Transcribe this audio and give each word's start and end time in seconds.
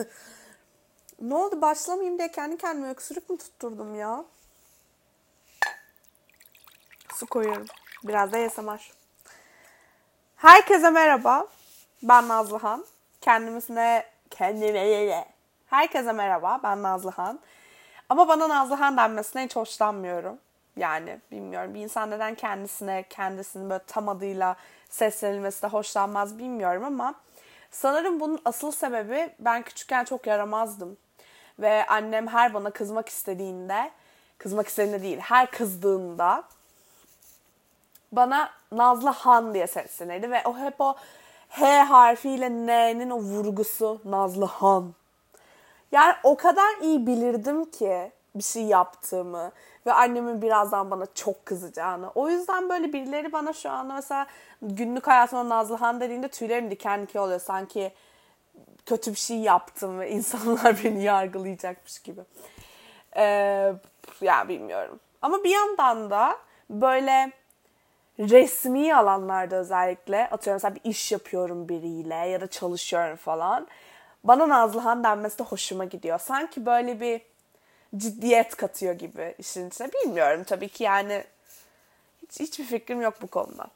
ne 1.20 1.34
oldu 1.34 1.60
başlamayayım 1.60 2.18
diye 2.18 2.30
kendi 2.30 2.58
kendime 2.58 2.88
öksürük 2.90 3.30
mü 3.30 3.38
tutturdum 3.38 3.94
ya? 3.94 4.24
Su 7.14 7.26
koyuyorum. 7.26 7.66
Biraz 8.04 8.32
da 8.32 8.38
yasamar. 8.38 8.92
Herkese 10.36 10.90
merhaba. 10.90 11.46
Ben 12.02 12.28
Nazlıhan. 12.28 12.84
Kendimizine 13.20 14.06
kendime 14.30 15.24
Herkese 15.66 16.12
merhaba. 16.12 16.60
Ben 16.62 16.82
Nazlıhan. 16.82 17.40
Ama 18.08 18.28
bana 18.28 18.48
Nazlıhan 18.48 18.96
denmesine 18.96 19.44
hiç 19.44 19.56
hoşlanmıyorum. 19.56 20.38
Yani 20.76 21.20
bilmiyorum 21.30 21.74
bir 21.74 21.80
insan 21.80 22.10
neden 22.10 22.34
kendisine 22.34 23.04
kendisini 23.10 23.70
böyle 23.70 23.84
tam 23.86 24.08
adıyla 24.08 24.56
seslenilmesi 24.90 25.62
de 25.62 25.66
hoşlanmaz 25.66 26.38
bilmiyorum 26.38 26.84
ama 26.84 27.14
sanırım 27.70 28.20
bunun 28.20 28.40
asıl 28.44 28.72
sebebi 28.72 29.30
ben 29.38 29.62
küçükken 29.62 30.04
çok 30.04 30.26
yaramazdım. 30.26 30.96
Ve 31.58 31.86
annem 31.86 32.26
her 32.26 32.54
bana 32.54 32.70
kızmak 32.70 33.08
istediğinde, 33.08 33.90
kızmak 34.38 34.68
istediğinde 34.68 35.02
değil, 35.02 35.18
her 35.18 35.50
kızdığında 35.50 36.44
bana 38.12 38.50
Nazlı 38.72 39.08
Han 39.08 39.54
diye 39.54 39.66
seslenirdi 39.66 40.30
ve 40.30 40.42
o 40.44 40.58
hep 40.58 40.74
o 40.78 40.96
H 41.48 41.82
harfiyle 41.82 42.50
N'nin 42.50 43.10
o 43.10 43.18
vurgusu 43.18 44.00
Nazlı 44.04 44.44
Han. 44.44 44.94
Yani 45.92 46.14
o 46.22 46.36
kadar 46.36 46.78
iyi 46.82 47.06
bilirdim 47.06 47.70
ki 47.70 48.12
bir 48.34 48.42
şey 48.42 48.62
yaptığımı 48.62 49.52
ve 49.86 49.92
annemin 49.92 50.42
birazdan 50.42 50.90
bana 50.90 51.06
çok 51.14 51.46
kızacağını. 51.46 52.10
O 52.14 52.28
yüzden 52.28 52.68
böyle 52.68 52.92
birileri 52.92 53.32
bana 53.32 53.52
şu 53.52 53.70
anda 53.70 53.94
mesela 53.94 54.26
günlük 54.62 55.06
hayatımda 55.06 55.48
Nazlıhan 55.48 56.00
dediğinde 56.00 56.28
tüylerim 56.28 56.70
diken 56.70 57.02
diken 57.02 57.20
oluyor. 57.20 57.40
Sanki 57.40 57.92
kötü 58.86 59.10
bir 59.10 59.18
şey 59.18 59.38
yaptım 59.38 60.00
ve 60.00 60.10
insanlar 60.10 60.80
beni 60.84 61.02
yargılayacakmış 61.02 61.98
gibi. 61.98 62.20
Ee, 63.16 63.72
ya 64.20 64.48
bilmiyorum. 64.48 65.00
Ama 65.22 65.44
bir 65.44 65.50
yandan 65.50 66.10
da 66.10 66.36
böyle 66.70 67.32
resmi 68.18 68.94
alanlarda 68.94 69.56
özellikle 69.56 70.30
atıyorum 70.30 70.56
mesela 70.62 70.74
bir 70.74 70.90
iş 70.90 71.12
yapıyorum 71.12 71.68
biriyle 71.68 72.14
ya 72.14 72.40
da 72.40 72.46
çalışıyorum 72.46 73.16
falan. 73.16 73.68
Bana 74.24 74.48
Nazlıhan 74.48 75.04
denmesi 75.04 75.38
de 75.38 75.42
hoşuma 75.42 75.84
gidiyor. 75.84 76.18
Sanki 76.18 76.66
böyle 76.66 77.00
bir 77.00 77.29
ciddiyet 77.96 78.56
katıyor 78.56 78.94
gibi 78.94 79.34
işin 79.38 79.68
içine. 79.68 79.90
Bilmiyorum 79.92 80.44
tabii 80.44 80.68
ki 80.68 80.84
yani 80.84 81.24
hiç, 82.22 82.40
hiçbir 82.40 82.64
fikrim 82.64 83.00
yok 83.00 83.14
bu 83.22 83.26
konuda. 83.26 83.66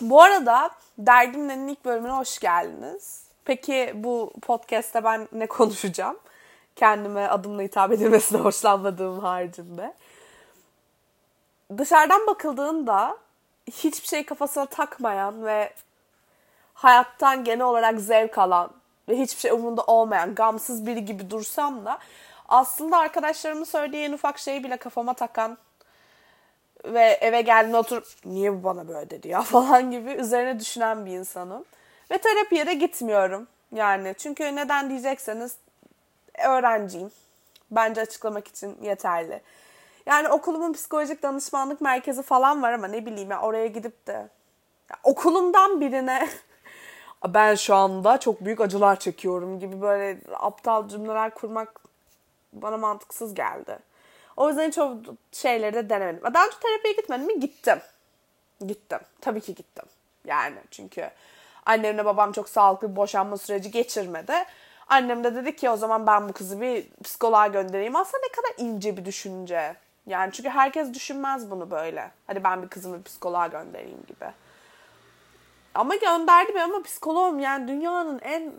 Bu 0.00 0.22
arada 0.22 0.70
Derdimlerin 1.06 1.68
ilk 1.68 1.84
bölümüne 1.84 2.12
hoş 2.12 2.38
geldiniz. 2.38 3.24
Peki 3.44 3.92
bu 3.94 4.32
podcast'te 4.42 5.04
ben 5.04 5.28
ne 5.32 5.46
konuşacağım? 5.46 6.18
Kendime 6.76 7.26
adımla 7.26 7.62
hitap 7.62 7.92
edilmesine 7.92 8.40
hoşlanmadığım 8.40 9.20
haricinde. 9.20 9.94
Dışarıdan 11.78 12.26
bakıldığında 12.26 13.16
hiçbir 13.66 14.08
şey 14.08 14.26
kafasına 14.26 14.66
takmayan 14.66 15.44
ve 15.46 15.72
hayattan 16.74 17.44
genel 17.44 17.66
olarak 17.66 18.00
zevk 18.00 18.38
alan 18.38 18.70
ve 19.10 19.18
hiçbir 19.18 19.40
şey 19.40 19.50
umurunda 19.50 19.82
olmayan, 19.82 20.34
gamsız 20.34 20.86
biri 20.86 21.04
gibi 21.04 21.30
dursam 21.30 21.84
da 21.84 21.98
aslında 22.48 22.98
arkadaşlarımın 22.98 23.64
söylediği 23.64 24.04
en 24.04 24.12
ufak 24.12 24.38
şeyi 24.38 24.64
bile 24.64 24.76
kafama 24.76 25.14
takan 25.14 25.58
ve 26.84 27.18
eve 27.20 27.40
geldiğinde 27.40 27.76
oturup 27.76 28.06
niye 28.24 28.52
bu 28.52 28.64
bana 28.64 28.88
böyle 28.88 29.10
dedi 29.10 29.28
ya 29.28 29.42
falan 29.42 29.90
gibi 29.90 30.10
üzerine 30.10 30.60
düşünen 30.60 31.06
bir 31.06 31.10
insanım. 31.10 31.64
Ve 32.10 32.18
terapiye 32.18 32.66
de 32.66 32.74
gitmiyorum. 32.74 33.48
Yani 33.72 34.14
çünkü 34.18 34.56
neden 34.56 34.90
diyecekseniz 34.90 35.56
öğrenciyim. 36.38 37.10
Bence 37.70 38.00
açıklamak 38.00 38.48
için 38.48 38.78
yeterli. 38.82 39.40
Yani 40.06 40.28
okulumun 40.28 40.72
psikolojik 40.72 41.22
danışmanlık 41.22 41.80
merkezi 41.80 42.22
falan 42.22 42.62
var 42.62 42.72
ama 42.72 42.86
ne 42.86 43.06
bileyim 43.06 43.30
ya 43.30 43.40
oraya 43.40 43.66
gidip 43.66 44.06
de 44.06 44.12
ya 44.90 44.96
okulumdan 45.02 45.80
birine 45.80 46.28
ben 47.28 47.54
şu 47.54 47.74
anda 47.74 48.20
çok 48.20 48.44
büyük 48.44 48.60
acılar 48.60 49.00
çekiyorum 49.00 49.60
gibi 49.60 49.80
böyle 49.80 50.18
aptal 50.34 50.88
cümleler 50.88 51.34
kurmak 51.34 51.80
bana 52.52 52.76
mantıksız 52.76 53.34
geldi. 53.34 53.78
O 54.36 54.48
yüzden 54.48 54.70
çok 54.70 54.96
şeyleri 55.32 55.74
de 55.74 55.90
denemedim. 55.90 56.34
Daha 56.34 56.46
önce 56.46 56.56
terapiye 56.62 56.94
gitmedim 56.94 57.26
mi? 57.26 57.40
Gittim. 57.40 57.78
Gittim. 58.66 58.98
Tabii 59.20 59.40
ki 59.40 59.54
gittim. 59.54 59.84
Yani 60.24 60.56
çünkü 60.70 61.10
annemle 61.66 62.04
babam 62.04 62.32
çok 62.32 62.48
sağlıklı 62.48 62.90
bir 62.90 62.96
boşanma 62.96 63.36
süreci 63.36 63.70
geçirmedi. 63.70 64.34
Annem 64.88 65.24
de 65.24 65.34
dedi 65.34 65.56
ki 65.56 65.70
o 65.70 65.76
zaman 65.76 66.06
ben 66.06 66.28
bu 66.28 66.32
kızı 66.32 66.60
bir 66.60 66.86
psikoloğa 67.04 67.46
göndereyim. 67.46 67.96
Aslında 67.96 68.22
ne 68.22 68.32
kadar 68.32 68.68
ince 68.68 68.96
bir 68.96 69.04
düşünce. 69.04 69.76
Yani 70.06 70.32
çünkü 70.32 70.48
herkes 70.48 70.94
düşünmez 70.94 71.50
bunu 71.50 71.70
böyle. 71.70 72.10
Hadi 72.26 72.44
ben 72.44 72.62
bir 72.62 72.68
kızımı 72.68 72.98
bir 72.98 73.02
psikoloğa 73.02 73.46
göndereyim 73.46 74.02
gibi. 74.08 74.26
Ama 75.74 75.96
gönderdi 75.96 76.54
bir 76.54 76.60
ama 76.60 76.82
psikoloğum 76.82 77.38
yani 77.38 77.68
dünyanın 77.68 78.20
en 78.22 78.52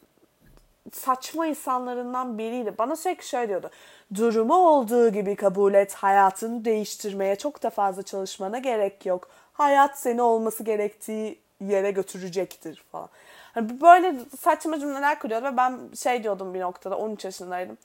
saçma 0.91 1.47
insanlarından 1.47 2.37
biriydi. 2.37 2.73
Bana 2.77 2.95
sürekli 2.95 3.25
şöyle 3.25 3.49
diyordu. 3.49 3.69
Durumu 4.15 4.55
olduğu 4.55 5.09
gibi 5.09 5.35
kabul 5.35 5.73
et. 5.73 5.93
Hayatını 5.93 6.65
değiştirmeye 6.65 7.35
çok 7.35 7.63
da 7.63 7.69
fazla 7.69 8.03
çalışmana 8.03 8.57
gerek 8.59 9.05
yok. 9.05 9.29
Hayat 9.53 9.99
seni 9.99 10.21
olması 10.21 10.63
gerektiği 10.63 11.39
yere 11.61 11.91
götürecektir 11.91 12.83
falan. 12.91 13.09
Hani 13.53 13.81
böyle 13.81 14.15
saçma 14.39 14.79
cümleler 14.79 15.19
kuruyordu 15.19 15.45
ve 15.45 15.57
ben 15.57 15.79
şey 15.95 16.23
diyordum 16.23 16.53
bir 16.53 16.59
noktada 16.59 16.97
13 16.97 17.25
yaşındaydım. 17.25 17.77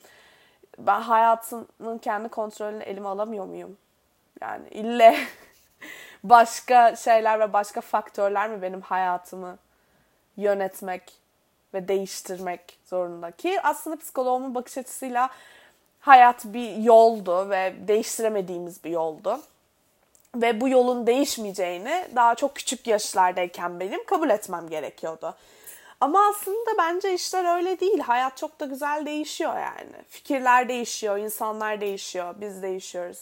Ben 0.78 1.00
hayatımın 1.00 1.98
kendi 1.98 2.28
kontrolünü 2.28 2.82
elime 2.82 3.08
alamıyor 3.08 3.47
muyum? 3.47 3.76
Yani 4.41 4.69
ille 4.69 5.16
başka 6.31 6.97
şeyler 6.97 7.41
ve 7.41 7.53
başka 7.53 7.81
faktörler 7.81 8.50
mi 8.50 8.62
benim 8.62 8.81
hayatımı 8.81 9.59
yönetmek 10.37 11.12
ve 11.75 11.88
değiştirmek 11.88 12.78
zorunda 12.84 13.31
ki 13.31 13.60
aslında 13.62 13.97
psikoloğumun 13.97 14.54
bakış 14.54 14.78
açısıyla 14.78 15.31
hayat 16.00 16.44
bir 16.44 16.76
yoldu 16.76 17.50
ve 17.50 17.75
değiştiremediğimiz 17.88 18.84
bir 18.84 18.91
yoldu. 18.91 19.41
Ve 20.34 20.60
bu 20.60 20.69
yolun 20.69 21.06
değişmeyeceğini 21.06 22.09
daha 22.16 22.34
çok 22.34 22.54
küçük 22.54 22.87
yaşlardayken 22.87 23.81
benim 23.81 24.04
kabul 24.04 24.31
etmem 24.31 24.69
gerekiyordu. 24.69 25.34
Ama 26.00 26.28
aslında 26.28 26.70
bence 26.78 27.14
işler 27.14 27.56
öyle 27.56 27.81
değil. 27.81 27.98
Hayat 27.98 28.37
çok 28.37 28.60
da 28.60 28.66
güzel 28.66 29.06
değişiyor 29.06 29.58
yani. 29.58 30.04
Fikirler 30.08 30.69
değişiyor, 30.69 31.19
insanlar 31.19 31.81
değişiyor, 31.81 32.34
biz 32.41 32.62
değişiyoruz. 32.62 33.20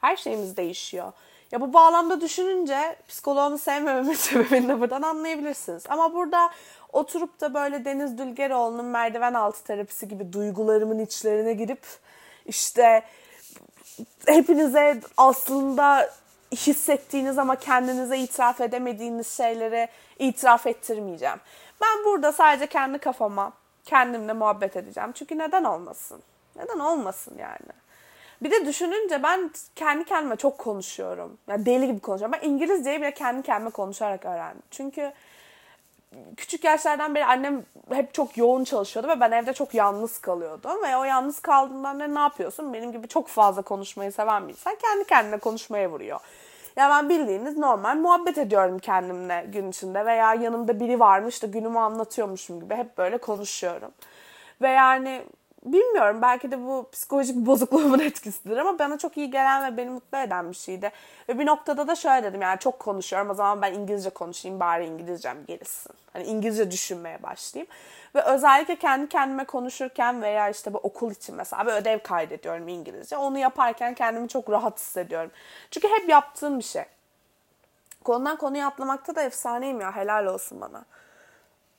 Her 0.00 0.16
şeyimiz 0.16 0.56
değişiyor. 0.56 1.12
Ya 1.52 1.60
bu 1.60 1.72
bağlamda 1.72 2.20
düşününce 2.20 2.96
psikoloğumu 3.08 3.58
sevmememin 3.58 4.14
sebebini 4.14 4.68
de 4.68 4.80
buradan 4.80 5.02
anlayabilirsiniz. 5.02 5.84
Ama 5.88 6.14
burada 6.14 6.50
oturup 6.92 7.40
da 7.40 7.54
böyle 7.54 7.84
Deniz 7.84 8.18
Dülgeroğlu'nun 8.18 8.84
merdiven 8.84 9.34
altı 9.34 9.64
terapisi 9.64 10.08
gibi 10.08 10.32
duygularımın 10.32 10.98
içlerine 10.98 11.52
girip 11.52 11.86
işte 12.46 13.02
hepinize 14.26 15.00
aslında 15.16 16.10
hissettiğiniz 16.52 17.38
ama 17.38 17.56
kendinize 17.56 18.18
itiraf 18.18 18.60
edemediğiniz 18.60 19.36
şeyleri 19.36 19.88
itiraf 20.18 20.66
ettirmeyeceğim. 20.66 21.40
Ben 21.82 22.04
burada 22.04 22.32
sadece 22.32 22.66
kendi 22.66 22.98
kafama, 22.98 23.52
kendimle 23.84 24.32
muhabbet 24.32 24.76
edeceğim. 24.76 25.12
Çünkü 25.12 25.38
neden 25.38 25.64
olmasın? 25.64 26.22
Neden 26.56 26.78
olmasın 26.78 27.34
yani? 27.38 27.82
Bir 28.44 28.50
de 28.50 28.66
düşününce 28.66 29.22
ben 29.22 29.50
kendi 29.76 30.04
kendime 30.04 30.36
çok 30.36 30.58
konuşuyorum. 30.58 31.38
Yani 31.48 31.66
deli 31.66 31.86
gibi 31.86 32.00
konuşuyorum. 32.00 32.38
Ben 32.42 32.48
İngilizceyi 32.48 33.00
bile 33.00 33.14
kendi 33.14 33.42
kendime 33.42 33.70
konuşarak 33.70 34.24
öğrendim. 34.24 34.62
Çünkü 34.70 35.12
küçük 36.36 36.64
yaşlardan 36.64 37.14
beri 37.14 37.24
annem 37.24 37.62
hep 37.92 38.14
çok 38.14 38.36
yoğun 38.36 38.64
çalışıyordu 38.64 39.08
ve 39.08 39.20
ben 39.20 39.30
evde 39.30 39.52
çok 39.52 39.74
yalnız 39.74 40.18
kalıyordum. 40.18 40.82
Ve 40.82 40.96
o 40.96 41.04
yalnız 41.04 41.40
kaldığından 41.40 42.00
beri 42.00 42.14
ne 42.14 42.18
yapıyorsun? 42.18 42.72
Benim 42.72 42.92
gibi 42.92 43.08
çok 43.08 43.28
fazla 43.28 43.62
konuşmayı 43.62 44.12
seven 44.12 44.48
bir 44.48 44.52
insan 44.52 44.74
kendi 44.74 45.04
kendine 45.04 45.38
konuşmaya 45.38 45.90
vuruyor. 45.90 46.20
Ya 46.76 46.90
ben 46.90 47.08
bildiğiniz 47.08 47.58
normal 47.58 47.96
muhabbet 47.96 48.38
ediyorum 48.38 48.78
kendimle 48.78 49.46
gün 49.52 49.70
içinde 49.70 50.06
veya 50.06 50.34
yanımda 50.34 50.80
biri 50.80 51.00
varmış 51.00 51.42
da 51.42 51.46
günümü 51.46 51.78
anlatıyormuşum 51.78 52.60
gibi 52.60 52.74
hep 52.74 52.98
böyle 52.98 53.18
konuşuyorum. 53.18 53.90
Ve 54.62 54.68
yani 54.68 55.22
bilmiyorum 55.64 56.22
belki 56.22 56.50
de 56.50 56.64
bu 56.64 56.88
psikolojik 56.92 57.36
bozukluğumun 57.36 57.98
etkisidir 57.98 58.56
ama 58.56 58.78
bana 58.78 58.98
çok 58.98 59.16
iyi 59.16 59.30
gelen 59.30 59.72
ve 59.72 59.76
beni 59.76 59.90
mutlu 59.90 60.18
eden 60.18 60.50
bir 60.50 60.56
şeydi. 60.56 60.90
Ve 61.28 61.38
bir 61.38 61.46
noktada 61.46 61.88
da 61.88 61.94
şöyle 61.94 62.22
dedim 62.22 62.42
yani 62.42 62.58
çok 62.58 62.78
konuşuyorum 62.78 63.30
o 63.30 63.34
zaman 63.34 63.62
ben 63.62 63.74
İngilizce 63.74 64.10
konuşayım 64.10 64.60
bari 64.60 64.86
İngilizcem 64.86 65.46
gelişsin. 65.46 65.92
Hani 66.12 66.24
İngilizce 66.24 66.70
düşünmeye 66.70 67.22
başlayayım. 67.22 67.72
Ve 68.14 68.22
özellikle 68.22 68.76
kendi 68.76 69.08
kendime 69.08 69.44
konuşurken 69.44 70.22
veya 70.22 70.48
işte 70.48 70.74
bu 70.74 70.78
okul 70.78 71.10
için 71.10 71.34
mesela 71.34 71.66
bir 71.66 71.72
ödev 71.72 71.98
kaydediyorum 71.98 72.68
İngilizce. 72.68 73.16
Onu 73.16 73.38
yaparken 73.38 73.94
kendimi 73.94 74.28
çok 74.28 74.50
rahat 74.50 74.78
hissediyorum. 74.78 75.30
Çünkü 75.70 75.88
hep 75.88 76.08
yaptığım 76.08 76.58
bir 76.58 76.64
şey. 76.64 76.84
Konudan 78.04 78.36
konuya 78.36 78.66
atlamakta 78.66 79.14
da 79.14 79.22
efsaneyim 79.22 79.80
ya 79.80 79.96
helal 79.96 80.26
olsun 80.26 80.60
bana. 80.60 80.84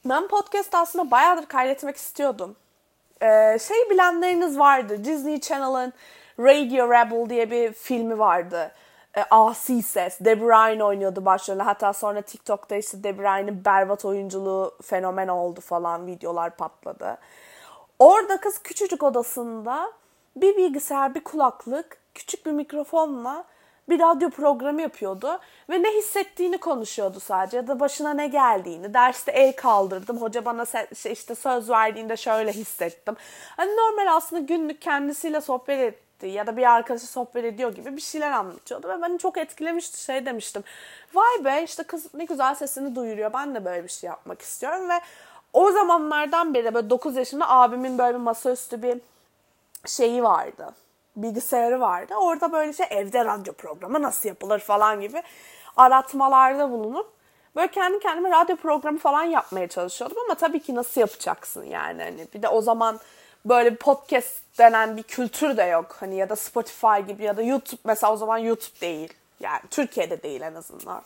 Ben 0.06 0.28
podcast 0.28 0.76
aslında 0.76 1.12
bayağıdır 1.12 1.46
kaydetmek 1.46 1.96
istiyordum. 1.96 2.56
Ee, 3.24 3.58
şey 3.60 3.90
bilenleriniz 3.90 4.60
vardı. 4.60 5.04
Disney 5.04 5.40
Channel'ın 5.40 5.94
Radio 6.40 6.88
Rebel 6.88 7.30
diye 7.30 7.52
bir 7.52 7.74
filmi 7.74 8.20
vardı. 8.20 8.72
Ee, 9.18 9.24
Asi 9.32 9.82
Ses. 9.82 10.20
De 10.20 10.42
Bruyne 10.42 10.84
oynuyordu 10.84 11.26
başrolü. 11.26 11.62
Hatta 11.62 11.94
sonra 11.94 12.22
TikTok'ta 12.22 12.76
işte 12.76 13.04
De 13.04 13.18
Bruyne'in 13.18 13.66
berbat 13.66 14.06
oyunculuğu 14.06 14.78
fenomen 14.82 15.28
oldu 15.28 15.62
falan. 15.62 16.08
Videolar 16.08 16.56
patladı. 16.56 17.18
Orada 18.00 18.38
kız 18.38 18.60
küçücük 18.64 19.04
odasında 19.04 19.92
bir 20.36 20.58
bilgisayar, 20.58 21.16
bir 21.16 21.24
kulaklık, 21.24 21.98
küçük 22.16 22.46
bir 22.46 22.52
mikrofonla 22.52 23.44
bir 23.90 24.00
radyo 24.00 24.30
programı 24.30 24.82
yapıyordu 24.82 25.40
ve 25.70 25.84
ne 25.84 25.92
hissettiğini 25.98 26.58
konuşuyordu 26.58 27.20
sadece 27.20 27.58
ya 27.58 27.68
da 27.68 27.80
başına 27.80 28.14
ne 28.14 28.28
geldiğini. 28.28 28.94
Derste 28.94 29.32
el 29.32 29.56
kaldırdım. 29.56 30.22
Hoca 30.22 30.46
bana 30.46 30.66
şey 30.96 31.12
işte 31.12 31.36
söz 31.36 31.70
verdiğinde 31.70 32.18
şöyle 32.18 32.52
hissettim. 32.52 33.16
Hani 33.58 33.72
normal 33.72 34.16
aslında 34.16 34.42
günlük 34.42 34.82
kendisiyle 34.82 35.42
sohbet 35.42 35.80
etti 35.80 36.28
ya 36.28 36.48
da 36.48 36.58
bir 36.58 36.72
arkadaşı 36.72 37.08
sohbet 37.08 37.46
ediyor 37.46 37.76
gibi 37.76 37.96
bir 37.96 38.02
şeyler 38.02 38.32
anlatıyordu 38.32 38.90
ve 38.90 39.02
beni 39.02 39.20
çok 39.20 39.38
etkilemişti. 39.38 40.04
Şey 40.04 40.26
demiştim. 40.26 40.64
Vay 41.14 41.46
be 41.46 41.64
işte 41.64 41.84
kız 41.84 42.14
ne 42.14 42.26
güzel 42.26 42.56
sesini 42.56 42.96
duyuruyor. 42.96 43.34
Ben 43.34 43.56
de 43.56 43.66
böyle 43.66 43.84
bir 43.84 43.90
şey 43.90 44.08
yapmak 44.08 44.42
istiyorum 44.42 44.90
ve 44.90 45.00
o 45.54 45.72
zamanlardan 45.72 46.54
beri 46.54 46.74
böyle 46.74 46.90
9 46.90 47.16
yaşında 47.16 47.50
abimin 47.50 47.98
böyle 47.98 48.14
bir 48.14 48.24
masaüstü 48.24 48.82
bir 48.82 49.02
şeyi 49.86 50.24
vardı 50.24 50.74
bilgisayarı 51.16 51.80
vardı. 51.80 52.14
Orada 52.16 52.52
böyle 52.52 52.74
şey 52.74 52.86
evde 52.90 53.26
radyo 53.26 53.54
programı 53.54 54.02
nasıl 54.02 54.30
yapılır 54.30 54.60
falan 54.60 55.02
gibi 55.02 55.24
aratmalarda 55.78 56.72
bulunup 56.72 57.14
böyle 57.56 57.72
kendi 57.72 58.00
kendime 58.00 58.30
radyo 58.32 58.56
programı 58.56 58.98
falan 58.98 59.24
yapmaya 59.24 59.68
çalışıyordum 59.68 60.18
ama 60.26 60.36
tabii 60.36 60.60
ki 60.60 60.76
nasıl 60.76 61.02
yapacaksın 61.02 61.64
yani 61.64 62.04
hani 62.04 62.28
bir 62.34 62.42
de 62.42 62.48
o 62.48 62.62
zaman 62.62 63.00
böyle 63.46 63.72
bir 63.72 63.78
podcast 63.78 64.42
denen 64.58 64.98
bir 64.98 65.04
kültür 65.04 65.58
de 65.58 65.64
yok 65.64 65.96
hani 66.00 66.16
ya 66.16 66.30
da 66.30 66.36
Spotify 66.36 67.02
gibi 67.08 67.24
ya 67.24 67.38
da 67.38 67.42
YouTube 67.42 67.82
mesela 67.84 68.14
o 68.14 68.18
zaman 68.18 68.38
YouTube 68.38 68.82
değil 68.82 69.14
yani 69.40 69.62
Türkiye'de 69.70 70.24
değil 70.24 70.42
en 70.42 70.54
azından. 70.54 71.02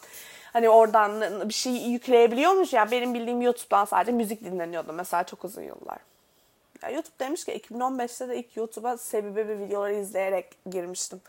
Hani 0.54 0.70
oradan 0.70 1.22
bir 1.50 1.54
şey 1.54 1.74
yükleyebiliyormuş 1.74 2.74
ya 2.74 2.92
benim 2.92 3.14
bildiğim 3.14 3.42
YouTube'dan 3.42 3.86
sadece 3.86 4.12
müzik 4.12 4.44
dinleniyordu 4.44 4.94
mesela 4.94 5.24
çok 5.24 5.46
uzun 5.46 5.62
yıllar. 5.62 5.98
Ya 6.84 6.90
YouTube 6.90 7.20
demiş 7.20 7.46
ki 7.46 7.52
2015'te 7.52 8.30
de 8.30 8.38
ilk 8.38 8.58
YouTube'a 8.58 8.98
sebebi 8.98 9.60
videoları 9.60 9.94
izleyerek 9.94 10.58
girmiştim. 10.70 11.22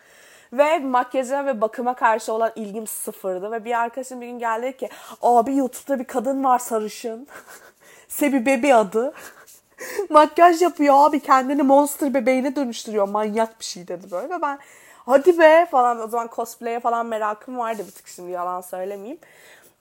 Ve 0.53 0.79
makyaja 0.79 1.47
ve 1.47 1.61
bakıma 1.61 1.95
karşı 1.95 2.33
olan 2.33 2.53
ilgim 2.57 2.87
sıfırdı. 2.87 3.53
Ve 3.53 3.65
bir 3.65 3.81
arkadaşım 3.81 4.21
bir 4.21 4.27
gün 4.27 4.39
geldi 4.39 4.77
ki 4.77 4.89
abi 5.23 5.57
YouTube'da 5.57 5.99
bir 5.99 6.05
kadın 6.05 6.45
var 6.45 6.59
sarışın. 6.59 7.27
Sebi 8.09 8.47
Bebi 8.47 8.75
adı. 8.75 9.15
Makyaj 10.11 10.63
yapıyor 10.63 10.95
abi 10.99 11.21
kendini 11.21 11.63
monster 11.63 12.15
bebeğine 12.15 12.57
dönüştürüyor. 12.57 13.09
Manyak 13.09 13.61
bir 13.61 13.65
şey 13.65 13.89
dedi 13.89 14.11
böyle. 14.11 14.35
Ve 14.35 14.43
ben 14.43 14.59
hadi 15.07 15.39
be 15.39 15.67
falan 15.71 16.01
o 16.01 16.09
zaman 16.09 16.31
cosplay'e 16.35 16.81
falan 16.81 17.07
merakım 17.07 17.59
vardı 17.59 17.83
bir 17.87 17.93
tık 17.93 18.09
şimdi 18.09 18.31
yalan 18.31 18.61
söylemeyeyim. 18.61 19.19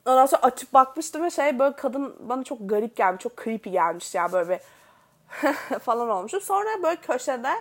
Ondan 0.05 0.25
sonra 0.25 0.41
açıp 0.41 0.73
bakmıştım 0.73 1.23
ve 1.23 1.29
şey 1.29 1.59
böyle 1.59 1.75
kadın 1.75 2.15
bana 2.19 2.43
çok 2.43 2.57
garip 2.61 2.95
gelmiş. 2.95 3.23
Çok 3.23 3.43
creepy 3.43 3.69
gelmiş 3.69 4.15
ya 4.15 4.31
böyle 4.31 4.49
bir 4.49 4.59
falan 5.81 6.09
olmuşum. 6.09 6.41
Sonra 6.41 6.69
böyle 6.83 6.95
köşede 6.95 7.53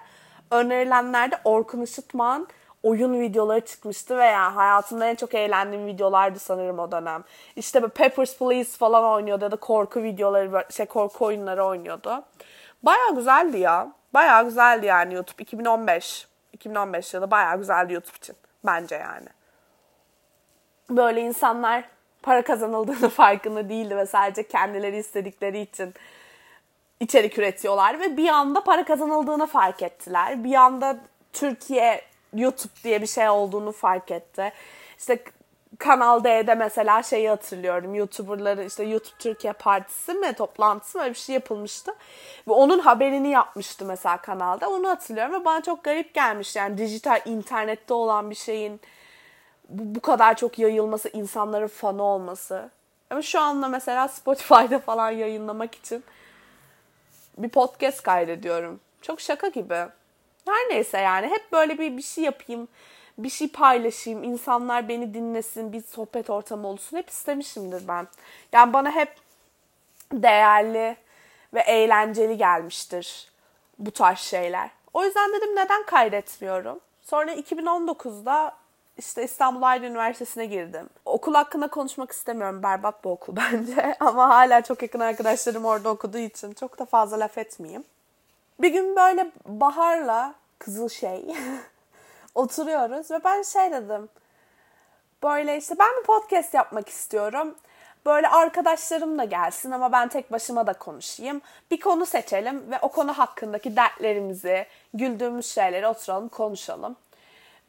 önerilenlerde 0.51 1.39
Orkun 1.45 1.83
Işıtman 1.83 2.49
oyun 2.83 3.21
videoları 3.21 3.61
çıkmıştı 3.61 4.19
veya 4.19 4.57
hayatımda 4.57 5.07
en 5.07 5.15
çok 5.15 5.35
eğlendiğim 5.35 5.87
videolardı 5.87 6.39
sanırım 6.39 6.79
o 6.79 6.93
dönem. 6.93 7.25
İşte 7.57 7.83
böyle 7.83 7.93
Peppers 7.93 8.39
Please 8.39 8.79
falan 8.79 9.05
oynuyordu 9.05 9.45
ya 9.45 9.51
da 9.51 9.57
korku 9.57 10.03
videoları, 10.03 10.65
şey 10.73 10.87
korku 10.87 11.25
oyunları 11.25 11.65
oynuyordu. 11.65 12.25
Baya 12.83 13.11
güzeldi 13.15 13.59
ya. 13.59 13.93
Baya 14.15 14.43
güzeldi 14.43 14.87
yani 14.87 15.15
YouTube 15.15 15.43
2015. 15.43 16.29
2015 16.53 17.15
yılı 17.15 17.31
baya 17.31 17.55
güzeldi 17.55 17.93
YouTube 17.93 18.17
için. 18.17 18.37
Bence 18.67 18.95
yani. 18.97 19.29
Böyle 20.91 21.21
insanlar 21.21 21.85
para 22.23 22.43
kazanıldığını 22.43 23.09
farkında 23.11 23.69
değildi 23.69 23.97
ve 23.97 24.07
sadece 24.07 24.49
kendileri 24.49 24.97
istedikleri 24.97 25.61
için 25.61 25.95
içerik 27.01 27.39
üretiyorlar 27.39 28.01
ve 28.01 28.17
bir 28.17 28.29
anda 28.29 28.65
para 28.65 28.85
kazanıldığını 28.85 29.47
fark 29.47 29.83
ettiler. 29.83 30.45
Bir 30.45 30.55
anda 30.55 30.99
Türkiye 31.33 32.03
YouTube 32.35 32.73
diye 32.85 33.03
bir 33.03 33.07
şey 33.07 33.29
olduğunu 33.29 33.73
fark 33.73 34.11
etti. 34.11 34.53
İşte 34.99 35.25
Kanal 35.79 36.25
D'de 36.25 36.55
mesela 36.55 37.03
şeyi 37.03 37.29
hatırlıyorum. 37.29 37.95
YouTuber'ları 37.95 38.65
işte 38.65 38.85
YouTube 38.85 39.19
Türkiye 39.19 39.53
Partisi 39.53 40.15
mi 40.15 40.33
toplantısı 40.33 40.99
mı 40.99 41.05
öyle 41.05 41.15
bir 41.15 41.19
şey 41.19 41.35
yapılmıştı. 41.35 41.95
Ve 42.49 42.53
onun 42.53 42.79
haberini 42.79 43.29
yapmıştı 43.29 43.85
mesela 43.85 44.17
kanalda. 44.17 44.71
Onu 44.71 44.89
hatırlıyorum 44.89 45.35
ve 45.41 45.45
bana 45.45 45.63
çok 45.63 45.85
garip 45.85 46.15
gelmiş. 46.15 46.57
Yani 46.57 46.79
dijital 46.79 47.21
internette 47.25 47.95
olan 47.95 48.31
bir 48.31 48.35
şeyin 48.35 48.81
bu, 49.69 49.95
bu 49.95 50.01
kadar 50.01 50.37
çok 50.37 50.59
yayılması, 50.59 51.09
insanların 51.09 51.67
fanı 51.67 52.03
olması. 52.03 52.71
Ama 53.11 53.23
şu 53.23 53.41
anda 53.41 53.69
mesela 53.69 54.09
Spotify'da 54.09 54.79
falan 54.79 55.11
yayınlamak 55.11 55.75
için 55.75 56.05
bir 57.39 57.49
podcast 57.49 58.03
kaydediyorum. 58.03 58.81
Çok 59.03 59.21
şaka 59.21 59.49
gibi. 59.49 59.75
Her 60.49 60.69
neyse 60.71 60.99
yani 60.99 61.27
hep 61.27 61.53
böyle 61.53 61.79
bir 61.79 61.97
bir 61.97 62.03
şey 62.03 62.25
yapayım, 62.25 62.69
bir 63.19 63.29
şey 63.29 63.49
paylaşayım, 63.49 64.25
insanlar 64.25 64.89
beni 64.89 65.15
dinlesin, 65.15 65.73
bir 65.73 65.83
sohbet 65.83 66.31
ortamı 66.31 66.69
olsun. 66.69 66.97
Hep 66.97 67.09
istemişimdir 67.09 67.89
ben. 67.89 68.09
Yani 68.53 68.73
bana 68.73 68.91
hep 68.91 69.15
değerli 70.13 70.97
ve 71.55 71.61
eğlenceli 71.61 72.37
gelmiştir 72.37 73.33
bu 73.79 73.91
tarz 73.91 74.19
şeyler. 74.19 74.71
O 74.93 75.05
yüzden 75.05 75.33
dedim 75.33 75.57
neden 75.57 75.87
kaydetmiyorum? 75.87 76.81
Sonra 77.03 77.35
2019'da 77.35 78.57
işte 78.99 79.25
İstanbul 79.25 79.63
Aydın 79.63 79.87
Üniversitesi'ne 79.87 80.47
girdim. 80.47 80.89
Okul 81.05 81.35
hakkında 81.35 81.69
konuşmak 81.69 82.13
istemiyorum. 82.13 82.63
Berbat 82.63 83.05
bir 83.05 83.11
okul 83.11 83.37
bence. 83.53 83.97
Ama 84.01 84.29
hala 84.29 84.61
çok 84.61 84.83
yakın 84.83 85.01
arkadaşlarım 85.01 85.65
orada 85.65 85.89
okuduğu 85.89 86.19
için 86.19 86.53
çok 86.53 86.79
da 86.79 86.85
fazla 86.85 87.21
laf 87.21 87.39
etmeyeyim. 87.39 87.85
Bir 88.61 88.69
gün 88.69 88.97
böyle 88.97 89.31
Bahar'la 89.47 90.35
kızıl 90.59 90.89
şey 90.89 91.25
oturuyoruz 92.35 93.11
ve 93.11 93.25
ben 93.25 93.43
şey 93.43 93.73
dedim. 93.73 94.09
Böyle 95.23 95.57
işte 95.57 95.75
ben 95.79 95.89
bir 96.01 96.07
podcast 96.07 96.55
yapmak 96.55 96.89
istiyorum. 96.89 97.55
Böyle 98.07 98.29
arkadaşlarım 98.29 99.19
da 99.19 99.25
gelsin 99.25 99.71
ama 99.71 99.93
ben 99.93 100.09
tek 100.09 100.33
başıma 100.33 100.67
da 100.67 100.73
konuşayım. 100.73 101.41
Bir 101.71 101.81
konu 101.81 102.07
seçelim 102.07 102.71
ve 102.71 102.79
o 102.83 102.89
konu 102.89 103.13
hakkındaki 103.13 103.77
dertlerimizi, 103.77 104.67
güldüğümüz 104.95 105.47
şeyleri 105.47 105.87
oturalım 105.87 106.29
konuşalım. 106.29 106.97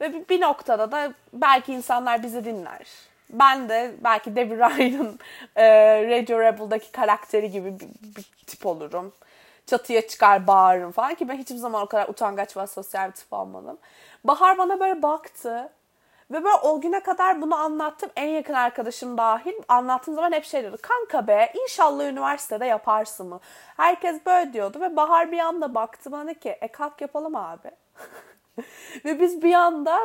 Ve 0.00 0.28
bir 0.28 0.40
noktada 0.40 0.92
da 0.92 1.12
belki 1.32 1.72
insanlar 1.72 2.22
bizi 2.22 2.44
dinler. 2.44 2.86
Ben 3.30 3.68
de 3.68 3.94
belki 4.04 4.36
Debbie 4.36 4.56
Ryan'ın 4.56 5.18
e, 5.56 5.66
Radio 6.10 6.40
Rebel'daki 6.40 6.92
karakteri 6.92 7.50
gibi 7.50 7.80
bir, 7.80 7.88
bir 8.16 8.26
tip 8.46 8.66
olurum. 8.66 9.12
Çatıya 9.66 10.08
çıkar 10.08 10.46
bağırırım 10.46 10.92
falan 10.92 11.14
ki 11.14 11.28
ben 11.28 11.36
hiçbir 11.36 11.56
zaman 11.56 11.82
o 11.82 11.86
kadar 11.86 12.08
utangaç 12.08 12.56
ve 12.56 12.66
sosyal 12.66 13.08
bir 13.08 13.14
tip 13.14 13.32
olmadım. 13.32 13.78
Bahar 14.24 14.58
bana 14.58 14.80
böyle 14.80 15.02
baktı 15.02 15.70
ve 16.30 16.44
böyle 16.44 16.56
o 16.56 16.80
güne 16.80 17.02
kadar 17.02 17.42
bunu 17.42 17.54
anlattım. 17.54 18.10
En 18.16 18.28
yakın 18.28 18.54
arkadaşım 18.54 19.18
dahil 19.18 19.54
anlattığım 19.68 20.14
zaman 20.14 20.32
hep 20.32 20.44
şey 20.44 20.60
diyordu. 20.60 20.78
Kanka 20.82 21.26
be 21.26 21.52
inşallah 21.62 22.04
üniversitede 22.04 22.66
yaparsın 22.66 23.28
mı? 23.28 23.40
Herkes 23.76 24.26
böyle 24.26 24.52
diyordu 24.52 24.80
ve 24.80 24.96
Bahar 24.96 25.32
bir 25.32 25.38
anda 25.38 25.74
baktı 25.74 26.12
bana 26.12 26.34
ki 26.34 26.48
e 26.60 26.68
kalk 26.68 27.00
yapalım 27.00 27.36
abi. 27.36 27.70
Ve 29.04 29.20
biz 29.20 29.42
bir 29.42 29.54
anda 29.54 29.98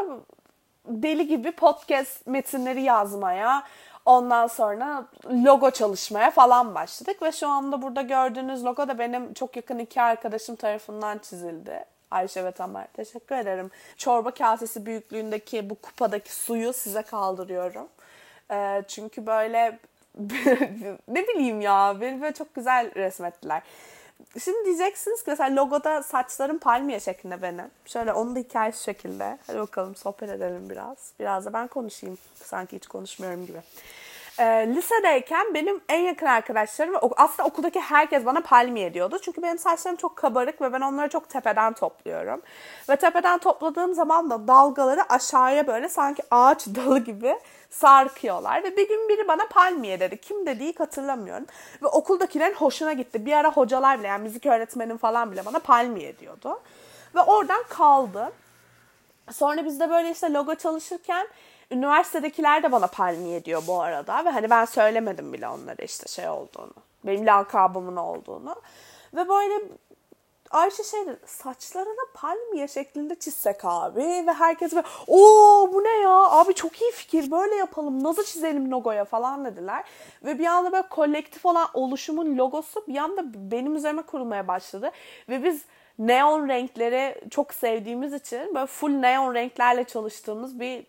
deli 0.86 1.28
gibi 1.28 1.52
podcast 1.52 2.28
metinleri 2.28 2.82
yazmaya, 2.82 3.64
ondan 4.06 4.48
sonra 4.48 5.06
logo 5.46 5.72
çalışmaya 5.72 6.32
falan 6.32 6.76
başladık. 6.76 7.22
Ve 7.22 7.32
şu 7.32 7.48
anda 7.48 7.82
burada 7.82 8.02
gördüğünüz 8.02 8.66
logo 8.66 8.88
da 8.88 9.00
benim 9.00 9.34
çok 9.34 9.56
yakın 9.56 9.80
iki 9.80 10.02
arkadaşım 10.02 10.56
tarafından 10.56 11.18
çizildi. 11.18 11.86
Ayşe 12.12 12.46
ve 12.46 12.52
Tamer. 12.52 12.88
Teşekkür 12.94 13.36
ederim. 13.36 13.72
Çorba 13.98 14.32
kasesi 14.32 14.86
büyüklüğündeki 14.86 15.70
bu 15.70 15.76
kupadaki 15.76 16.36
suyu 16.36 16.74
size 16.74 17.02
kaldırıyorum. 17.02 17.88
Ee, 18.52 18.84
çünkü 18.88 19.26
böyle 19.26 19.80
ne 21.08 21.28
bileyim 21.28 21.62
ya 21.62 21.98
beni 22.02 22.22
böyle 22.22 22.34
çok 22.34 22.56
güzel 22.56 22.96
resmettiler. 22.96 23.62
Şimdi 24.44 24.66
diyeceksiniz 24.66 25.24
ki 25.24 25.30
mesela 25.30 25.56
logoda 25.56 26.04
saçlarım 26.04 26.60
palmiye 26.60 27.00
şeklinde 27.00 27.42
benim. 27.42 27.66
Şöyle 27.86 28.14
onun 28.14 28.36
da 28.36 28.40
hikayesi 28.40 28.84
şekilde. 28.84 29.38
Hadi 29.48 29.60
bakalım 29.60 29.96
sohbet 29.96 30.30
edelim 30.30 30.70
biraz. 30.70 31.12
Biraz 31.20 31.46
da 31.46 31.54
ben 31.54 31.68
konuşayım. 31.68 32.18
Sanki 32.36 32.76
hiç 32.76 32.88
konuşmuyorum 32.88 33.46
gibi. 33.46 33.62
E, 34.40 34.46
lisedeyken 34.76 35.54
benim 35.54 35.82
en 35.90 36.00
yakın 36.00 36.26
arkadaşlarım 36.26 36.96
aslında 37.18 37.50
okuldaki 37.50 37.80
herkes 37.80 38.26
bana 38.26 38.42
palmiye 38.42 38.94
diyordu. 38.94 39.20
Çünkü 39.22 39.42
benim 39.42 39.58
saçlarım 39.58 39.98
çok 39.98 40.16
kabarık 40.16 40.62
ve 40.62 40.74
ben 40.74 40.82
onları 40.82 41.10
çok 41.10 41.30
tepeden 41.30 41.74
topluyorum. 41.74 42.42
Ve 42.90 42.96
tepeden 42.96 43.38
topladığım 43.38 43.94
zaman 43.94 44.30
da 44.30 44.48
dalgaları 44.48 45.02
aşağıya 45.10 45.68
böyle 45.68 45.90
sanki 45.90 46.24
ağaç 46.32 46.68
dalı 46.68 47.00
gibi 47.00 47.36
sarkıyorlar. 47.70 48.64
Ve 48.64 48.78
bir 48.78 48.88
gün 48.88 49.10
biri 49.10 49.28
bana 49.28 49.48
palmiye 49.48 50.00
dedi. 50.00 50.22
Kim 50.22 50.46
dediği 50.46 50.76
hatırlamıyorum. 50.78 51.46
Ve 51.84 51.88
okuldakilerin 51.88 52.56
hoşuna 52.56 52.94
gitti. 52.94 53.26
Bir 53.26 53.34
ara 53.34 53.52
hocalar 53.52 54.00
bile 54.00 54.08
yani 54.08 54.24
müzik 54.24 54.46
öğretmenim 54.46 54.98
falan 54.98 55.32
bile 55.32 55.46
bana 55.46 55.60
palmiye 55.60 56.20
diyordu. 56.20 56.60
Ve 57.16 57.22
oradan 57.22 57.64
kaldı. 57.70 58.32
Sonra 59.32 59.66
biz 59.66 59.80
de 59.80 59.90
böyle 59.90 60.12
işte 60.12 60.34
logo 60.34 60.56
çalışırken 60.56 61.28
üniversitedekiler 61.72 62.64
de 62.64 62.72
bana 62.72 62.88
palmiye 62.88 63.46
diyor 63.46 63.64
bu 63.68 63.82
arada. 63.82 64.26
Ve 64.26 64.30
hani 64.30 64.50
ben 64.50 64.66
söylemedim 64.66 65.34
bile 65.34 65.48
onlara 65.48 65.84
işte 65.84 66.08
şey 66.08 66.30
olduğunu. 66.30 66.74
Benim 67.04 67.26
lakabımın 67.26 67.96
olduğunu. 67.96 68.56
Ve 69.14 69.30
böyle 69.30 69.60
Ayşe 70.54 70.84
şey 70.84 71.06
dedi, 71.06 71.20
saçlarına 71.26 72.06
palmiye 72.14 72.68
şeklinde 72.68 73.16
çizsek 73.16 73.60
abi 73.64 74.00
ve 74.00 74.34
herkes 74.34 74.74
böyle 74.74 74.88
o 75.08 75.18
bu 75.74 75.84
ne 75.84 76.00
ya 76.00 76.12
abi 76.12 76.54
çok 76.54 76.82
iyi 76.82 76.92
fikir 76.92 77.32
böyle 77.32 77.56
yapalım 77.56 78.04
nasıl 78.04 78.24
çizelim 78.24 78.72
logoya 78.72 79.06
falan 79.06 79.46
dediler. 79.46 79.84
Ve 80.26 80.40
bir 80.40 80.46
anda 80.46 80.72
böyle 80.72 80.88
kolektif 80.90 81.46
olan 81.46 81.68
oluşumun 81.74 82.38
logosu 82.38 82.84
bir 82.88 82.98
anda 82.98 83.24
benim 83.52 83.76
üzerime 83.76 84.02
kurulmaya 84.02 84.48
başladı. 84.48 84.92
Ve 85.30 85.44
biz 85.44 85.62
neon 86.00 86.48
renkleri 86.48 87.22
çok 87.30 87.54
sevdiğimiz 87.54 88.14
için 88.14 88.56
böyle 88.56 88.68
full 88.68 88.92
neon 88.92 89.34
renklerle 89.34 89.84
çalıştığımız 89.84 90.60
bir 90.60 90.86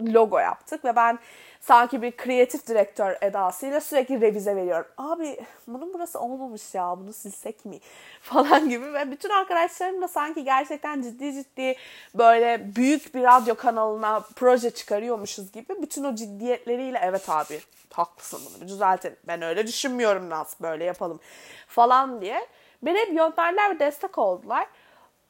logo 0.00 0.38
yaptık 0.38 0.84
ve 0.84 0.96
ben 0.96 1.18
sanki 1.60 2.02
bir 2.02 2.16
kreatif 2.16 2.66
direktör 2.66 3.16
edasıyla 3.20 3.80
sürekli 3.80 4.20
revize 4.20 4.56
veriyorum. 4.56 4.86
Abi 4.98 5.40
bunun 5.66 5.94
burası 5.94 6.20
olmamış 6.20 6.74
ya 6.74 6.94
bunu 6.98 7.12
silsek 7.12 7.64
mi 7.64 7.78
falan 8.20 8.68
gibi 8.68 8.92
ve 8.92 9.10
bütün 9.10 9.30
arkadaşlarım 9.30 10.02
da 10.02 10.08
sanki 10.08 10.44
gerçekten 10.44 11.02
ciddi 11.02 11.32
ciddi 11.32 11.74
böyle 12.14 12.76
büyük 12.76 13.14
bir 13.14 13.22
radyo 13.22 13.54
kanalına 13.54 14.20
proje 14.36 14.70
çıkarıyormuşuz 14.70 15.52
gibi 15.52 15.82
bütün 15.82 16.04
o 16.04 16.14
ciddiyetleriyle 16.14 17.00
evet 17.02 17.28
abi 17.28 17.60
haklısın 17.92 18.40
bunu 18.50 18.62
bir 18.62 18.68
düzeltelim 18.68 19.16
ben 19.26 19.42
öyle 19.42 19.66
düşünmüyorum 19.66 20.30
nasıl 20.30 20.64
böyle 20.64 20.84
yapalım 20.84 21.20
falan 21.66 22.20
diye 22.20 22.46
beni 22.82 22.98
hep 22.98 23.12
yönterler 23.12 23.74
ve 23.74 23.78
destek 23.78 24.18
oldular. 24.18 24.66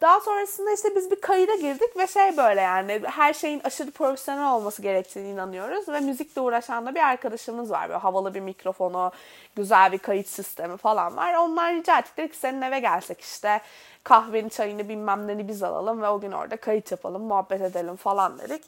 Daha 0.00 0.20
sonrasında 0.20 0.72
işte 0.72 0.96
biz 0.96 1.10
bir 1.10 1.20
kayıda 1.20 1.54
girdik 1.54 1.96
ve 1.96 2.06
şey 2.06 2.36
böyle 2.36 2.60
yani 2.60 3.00
her 3.04 3.32
şeyin 3.32 3.60
aşırı 3.60 3.90
profesyonel 3.90 4.52
olması 4.52 4.82
gerektiğini 4.82 5.28
inanıyoruz. 5.28 5.88
Ve 5.88 6.00
müzikle 6.00 6.40
uğraşan 6.40 6.86
da 6.86 6.94
bir 6.94 7.00
arkadaşımız 7.00 7.70
var. 7.70 7.88
Böyle 7.88 7.98
havalı 7.98 8.34
bir 8.34 8.40
mikrofonu, 8.40 9.12
güzel 9.56 9.92
bir 9.92 9.98
kayıt 9.98 10.28
sistemi 10.28 10.76
falan 10.76 11.16
var. 11.16 11.34
Onlar 11.34 11.74
rica 11.74 11.98
ettik 11.98 12.32
ki 12.32 12.38
senin 12.38 12.62
eve 12.62 12.80
gelsek 12.80 13.20
işte 13.20 13.60
kahveni, 14.04 14.50
çayını 14.50 14.88
bilmem 14.88 15.26
neni 15.26 15.48
biz 15.48 15.62
alalım 15.62 16.02
ve 16.02 16.08
o 16.08 16.20
gün 16.20 16.32
orada 16.32 16.56
kayıt 16.56 16.90
yapalım, 16.90 17.22
muhabbet 17.22 17.60
edelim 17.60 17.96
falan 17.96 18.38
dedik. 18.38 18.64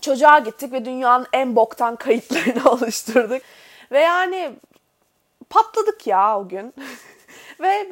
Çocuğa 0.00 0.38
gittik 0.38 0.72
ve 0.72 0.84
dünyanın 0.84 1.26
en 1.32 1.56
boktan 1.56 1.96
kayıtlarını 1.96 2.70
oluşturduk. 2.70 3.42
Ve 3.92 4.00
yani 4.00 4.56
patladık 5.50 6.06
ya 6.06 6.38
o 6.38 6.48
gün. 6.48 6.74
ve 7.60 7.88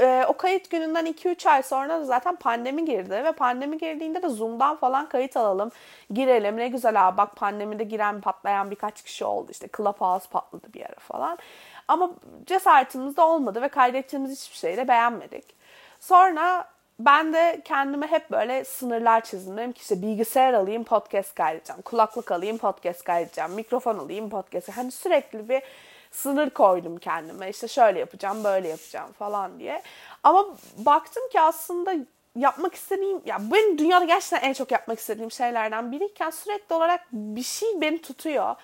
e, 0.00 0.24
o 0.28 0.32
kayıt 0.32 0.70
gününden 0.70 1.06
2-3 1.06 1.48
ay 1.48 1.62
sonra 1.62 1.88
da 1.88 2.04
zaten 2.04 2.36
pandemi 2.36 2.84
girdi 2.84 3.10
ve 3.10 3.32
pandemi 3.32 3.78
girdiğinde 3.78 4.22
de 4.22 4.28
Zoom'dan 4.28 4.76
falan 4.76 5.08
kayıt 5.08 5.36
alalım. 5.36 5.70
Girelim 6.10 6.56
ne 6.56 6.68
güzel 6.68 7.08
abi 7.08 7.16
bak 7.16 7.36
pandemide 7.36 7.84
giren 7.84 8.20
patlayan 8.20 8.70
birkaç 8.70 9.02
kişi 9.02 9.24
oldu 9.24 9.50
işte 9.50 9.68
Clubhouse 9.76 10.28
patladı 10.30 10.72
bir 10.74 10.82
ara 10.82 10.98
falan. 10.98 11.38
Ama 11.88 12.10
cesaretimiz 12.46 13.16
de 13.16 13.20
olmadı 13.20 13.62
ve 13.62 13.68
kaydettiğimiz 13.68 14.44
hiçbir 14.44 14.56
şeyi 14.56 14.76
de 14.76 14.88
beğenmedik. 14.88 15.44
Sonra 16.00 16.68
ben 16.98 17.32
de 17.32 17.60
kendime 17.64 18.06
hep 18.06 18.30
böyle 18.30 18.64
sınırlar 18.64 19.24
çizdim. 19.24 19.56
Dedim 19.56 19.72
ki 19.72 19.80
işte 19.80 20.02
bilgisayar 20.02 20.52
alayım 20.52 20.84
podcast 20.84 21.34
kaydedeceğim. 21.34 21.82
Kulaklık 21.82 22.32
alayım 22.32 22.58
podcast 22.58 23.04
kaydedeceğim. 23.04 23.52
Mikrofon 23.52 23.98
alayım 23.98 24.30
podcast. 24.30 24.68
Hani 24.68 24.90
sürekli 24.90 25.48
bir 25.48 25.62
sınır 26.12 26.50
koydum 26.50 26.98
kendime. 26.98 27.50
İşte 27.50 27.68
şöyle 27.68 27.98
yapacağım, 27.98 28.44
böyle 28.44 28.68
yapacağım 28.68 29.12
falan 29.12 29.58
diye. 29.58 29.82
Ama 30.22 30.46
baktım 30.76 31.22
ki 31.32 31.40
aslında 31.40 31.94
yapmak 32.36 32.74
istediğim, 32.74 33.22
ya 33.24 33.38
benim 33.52 33.78
dünyada 33.78 34.04
gerçekten 34.04 34.48
en 34.48 34.52
çok 34.52 34.72
yapmak 34.72 34.98
istediğim 34.98 35.30
şeylerden 35.30 35.92
biriyken 35.92 36.30
sürekli 36.30 36.74
olarak 36.74 37.00
bir 37.12 37.42
şey 37.42 37.80
beni 37.80 38.02
tutuyor. 38.02 38.54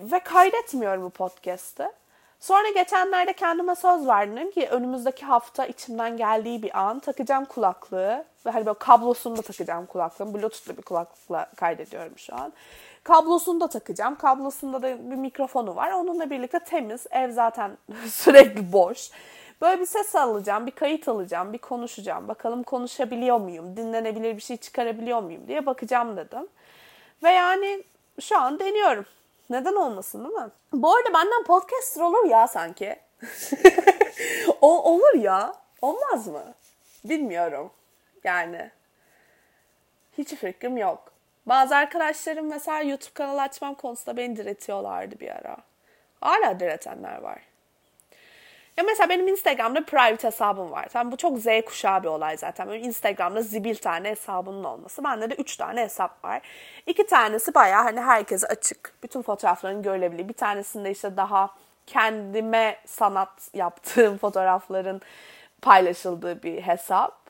Ve 0.00 0.20
kaydetmiyorum 0.20 1.02
bu 1.02 1.10
podcast'ı. 1.10 1.92
Sonra 2.40 2.68
geçenlerde 2.68 3.32
kendime 3.32 3.74
söz 3.74 4.06
verdim 4.06 4.50
ki 4.50 4.68
önümüzdeki 4.68 5.24
hafta 5.24 5.66
içimden 5.66 6.16
geldiği 6.16 6.62
bir 6.62 6.78
an 6.80 6.98
takacağım 6.98 7.44
kulaklığı 7.44 8.24
ve 8.46 8.50
hani 8.50 8.66
böyle 8.66 8.78
kablosunu 8.78 9.36
da 9.36 9.42
takacağım 9.42 9.86
kulaklığım. 9.86 10.34
Bluetooth'lu 10.34 10.76
bir 10.76 10.82
kulaklıkla 10.82 11.50
kaydediyorum 11.56 12.18
şu 12.18 12.34
an. 12.34 12.52
Kablosunu 13.06 13.60
da 13.60 13.68
takacağım. 13.68 14.14
Kablosunda 14.14 14.82
da 14.82 15.10
bir 15.10 15.16
mikrofonu 15.16 15.76
var. 15.76 15.90
Onunla 15.90 16.30
birlikte 16.30 16.58
temiz. 16.58 17.06
Ev 17.10 17.30
zaten 17.30 17.78
sürekli 18.06 18.72
boş. 18.72 19.10
Böyle 19.60 19.80
bir 19.80 19.86
ses 19.86 20.14
alacağım, 20.14 20.66
bir 20.66 20.70
kayıt 20.70 21.08
alacağım, 21.08 21.52
bir 21.52 21.58
konuşacağım. 21.58 22.28
Bakalım 22.28 22.62
konuşabiliyor 22.62 23.40
muyum, 23.40 23.76
dinlenebilir 23.76 24.36
bir 24.36 24.42
şey 24.42 24.56
çıkarabiliyor 24.56 25.22
muyum 25.22 25.48
diye 25.48 25.66
bakacağım 25.66 26.16
dedim. 26.16 26.48
Ve 27.22 27.30
yani 27.30 27.84
şu 28.20 28.38
an 28.38 28.58
deniyorum. 28.58 29.06
Neden 29.50 29.74
olmasın 29.74 30.24
değil 30.24 30.34
mi? 30.34 30.50
Bu 30.72 30.94
arada 30.94 31.14
benden 31.14 31.44
podcaster 31.44 32.02
olur 32.02 32.24
ya 32.24 32.46
sanki. 32.48 32.96
o 34.60 34.92
olur 34.92 35.14
ya. 35.18 35.54
Olmaz 35.82 36.26
mı? 36.26 36.54
Bilmiyorum. 37.04 37.70
Yani 38.24 38.70
hiç 40.18 40.34
fikrim 40.34 40.76
yok. 40.76 41.15
Bazı 41.46 41.76
arkadaşlarım 41.76 42.46
mesela 42.48 42.82
YouTube 42.82 43.14
kanalı 43.14 43.42
açmam 43.42 43.74
konusunda 43.74 44.16
beni 44.16 44.36
diretiyorlardı 44.36 45.20
bir 45.20 45.30
ara. 45.30 45.56
Hala 46.20 46.60
diretenler 46.60 47.20
var. 47.20 47.38
Ya 48.76 48.84
mesela 48.84 49.08
benim 49.08 49.28
Instagram'da 49.28 49.84
private 49.84 50.28
hesabım 50.28 50.70
var. 50.70 50.86
Tamam 50.92 51.12
bu 51.12 51.16
çok 51.16 51.38
Z 51.38 51.46
kuşağı 51.66 52.02
bir 52.02 52.08
olay 52.08 52.36
zaten. 52.36 52.68
Böyle 52.68 52.80
Instagram'da 52.84 53.42
zibil 53.42 53.74
tane 53.74 54.10
hesabının 54.10 54.64
olması. 54.64 55.04
Bende 55.04 55.30
de 55.30 55.34
üç 55.34 55.56
tane 55.56 55.82
hesap 55.82 56.24
var. 56.24 56.42
İki 56.86 57.06
tanesi 57.06 57.54
bayağı 57.54 57.82
hani 57.82 58.00
herkese 58.00 58.46
açık. 58.46 58.92
Bütün 59.02 59.22
fotoğrafların 59.22 59.82
görülebilir. 59.82 60.28
Bir 60.28 60.34
tanesinde 60.34 60.90
işte 60.90 61.16
daha 61.16 61.50
kendime 61.86 62.76
sanat 62.86 63.50
yaptığım 63.54 64.18
fotoğrafların 64.18 65.00
paylaşıldığı 65.62 66.42
bir 66.42 66.62
hesap. 66.62 67.25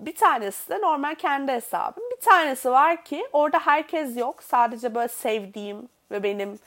Bir 0.00 0.16
tanesi 0.16 0.70
de 0.70 0.80
normal 0.80 1.14
kendi 1.14 1.52
hesabım. 1.52 2.02
Bir 2.16 2.20
tanesi 2.20 2.70
var 2.70 3.04
ki 3.04 3.28
orada 3.32 3.58
herkes 3.58 4.16
yok. 4.16 4.42
Sadece 4.42 4.94
böyle 4.94 5.08
sevdiğim 5.08 5.88
ve 6.10 6.22
benim 6.22 6.58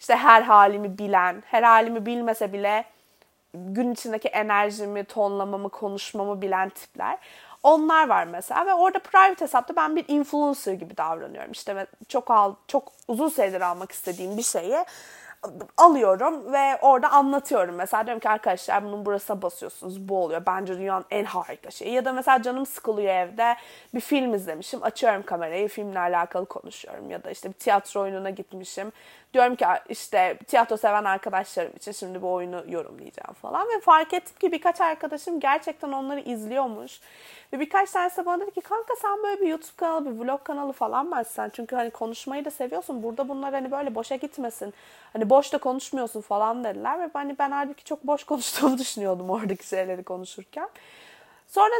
işte 0.00 0.16
her 0.16 0.42
halimi 0.42 0.98
bilen, 0.98 1.42
her 1.46 1.62
halimi 1.62 2.06
bilmese 2.06 2.52
bile 2.52 2.84
gün 3.54 3.92
içindeki 3.92 4.28
enerjimi, 4.28 5.04
tonlamamı, 5.04 5.68
konuşmamı 5.68 6.42
bilen 6.42 6.68
tipler. 6.68 7.18
Onlar 7.62 8.08
var 8.08 8.24
mesela 8.24 8.66
ve 8.66 8.74
orada 8.74 8.98
private 8.98 9.44
hesapta 9.44 9.76
ben 9.76 9.96
bir 9.96 10.04
influencer 10.08 10.72
gibi 10.72 10.96
davranıyorum. 10.96 11.52
İşte 11.52 11.86
çok 12.08 12.30
al, 12.30 12.54
çok 12.68 12.92
uzun 13.08 13.28
süredir 13.28 13.60
almak 13.60 13.92
istediğim 13.92 14.36
bir 14.36 14.42
şeyi 14.42 14.84
alıyorum 15.76 16.52
ve 16.52 16.78
orada 16.82 17.10
anlatıyorum. 17.10 17.74
Mesela 17.74 18.06
diyorum 18.06 18.20
ki 18.20 18.28
arkadaşlar 18.28 18.84
bunun 18.84 19.06
burasına 19.06 19.42
basıyorsunuz 19.42 20.08
bu 20.08 20.18
oluyor. 20.18 20.42
Bence 20.46 20.78
dünyanın 20.78 21.04
en 21.10 21.24
harika 21.24 21.70
şeyi. 21.70 21.92
Ya 21.94 22.04
da 22.04 22.12
mesela 22.12 22.42
canım 22.42 22.66
sıkılıyor 22.66 23.14
evde 23.14 23.56
bir 23.94 24.00
film 24.00 24.34
izlemişim. 24.34 24.82
Açıyorum 24.82 25.22
kamerayı 25.22 25.68
filmle 25.68 25.98
alakalı 25.98 26.46
konuşuyorum. 26.46 27.10
Ya 27.10 27.24
da 27.24 27.30
işte 27.30 27.48
bir 27.48 27.54
tiyatro 27.54 28.00
oyununa 28.00 28.30
gitmişim. 28.30 28.92
Diyorum 29.34 29.56
ki 29.56 29.64
işte 29.88 30.38
tiyatro 30.46 30.76
seven 30.76 31.04
arkadaşlarım 31.04 31.72
için 31.76 31.92
şimdi 31.92 32.22
bu 32.22 32.32
oyunu 32.32 32.64
yorumlayacağım 32.68 33.34
falan. 33.42 33.68
Ve 33.68 33.80
fark 33.80 34.14
ettim 34.14 34.36
ki 34.40 34.52
birkaç 34.52 34.80
arkadaşım 34.80 35.40
gerçekten 35.40 35.92
onları 35.92 36.20
izliyormuş. 36.20 37.00
Ve 37.52 37.60
birkaç 37.60 37.90
tanesi 37.90 38.26
bana 38.26 38.40
dedi 38.40 38.50
ki 38.50 38.60
kanka 38.60 38.94
sen 39.02 39.22
böyle 39.22 39.40
bir 39.40 39.46
YouTube 39.46 39.76
kanalı, 39.76 40.06
bir 40.06 40.24
vlog 40.24 40.44
kanalı 40.44 40.72
falan 40.72 41.06
mı 41.06 41.16
açsan? 41.16 41.50
Çünkü 41.50 41.76
hani 41.76 41.90
konuşmayı 41.90 42.44
da 42.44 42.50
seviyorsun. 42.50 43.02
Burada 43.02 43.28
bunlar 43.28 43.52
hani 43.52 43.70
böyle 43.70 43.94
boşa 43.94 44.16
gitmesin. 44.16 44.74
Hani 45.12 45.30
boş 45.30 45.52
da 45.52 45.58
konuşmuyorsun 45.58 46.20
falan 46.20 46.64
dediler. 46.64 47.00
Ve 47.00 47.10
hani 47.12 47.38
ben 47.38 47.50
halbuki 47.50 47.84
çok 47.84 48.06
boş 48.06 48.24
konuştuğumu 48.34 48.78
düşünüyordum 48.78 49.30
oradaki 49.30 49.66
şeyleri 49.68 50.02
konuşurken. 50.04 50.68
Sonra 51.48 51.74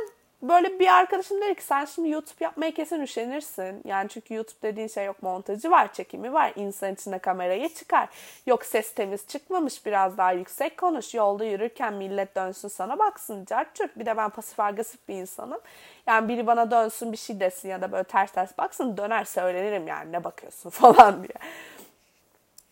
böyle 0.48 0.78
bir 0.78 0.88
arkadaşım 0.88 1.40
dedi 1.40 1.54
ki 1.54 1.62
sen 1.62 1.84
şimdi 1.84 2.08
YouTube 2.08 2.44
yapmaya 2.44 2.74
kesin 2.74 3.00
üşenirsin. 3.00 3.82
Yani 3.84 4.08
çünkü 4.08 4.34
YouTube 4.34 4.62
dediğin 4.62 4.88
şey 4.88 5.04
yok 5.04 5.22
montajı 5.22 5.70
var, 5.70 5.92
çekimi 5.92 6.32
var. 6.32 6.52
İnsan 6.56 6.94
içine 6.94 7.18
kameraya 7.18 7.68
çıkar. 7.68 8.08
Yok 8.46 8.64
ses 8.64 8.94
temiz 8.94 9.26
çıkmamış 9.28 9.86
biraz 9.86 10.18
daha 10.18 10.32
yüksek 10.32 10.78
konuş. 10.78 11.14
Yolda 11.14 11.44
yürürken 11.44 11.94
millet 11.94 12.36
dönsün 12.36 12.68
sana 12.68 12.98
baksın. 12.98 13.44
Cartçurt. 13.44 13.98
Bir 13.98 14.06
de 14.06 14.16
ben 14.16 14.30
pasif 14.30 14.60
agresif 14.60 15.08
bir 15.08 15.14
insanım. 15.14 15.60
Yani 16.06 16.28
biri 16.28 16.46
bana 16.46 16.70
dönsün 16.70 17.12
bir 17.12 17.16
şey 17.16 17.40
desin 17.40 17.68
ya 17.68 17.80
da 17.80 17.92
böyle 17.92 18.04
ters 18.04 18.32
ters 18.32 18.58
baksın 18.58 18.96
döner 18.96 19.24
söylenirim 19.24 19.86
yani 19.86 20.12
ne 20.12 20.24
bakıyorsun 20.24 20.70
falan 20.80 21.22
diye. 21.22 21.50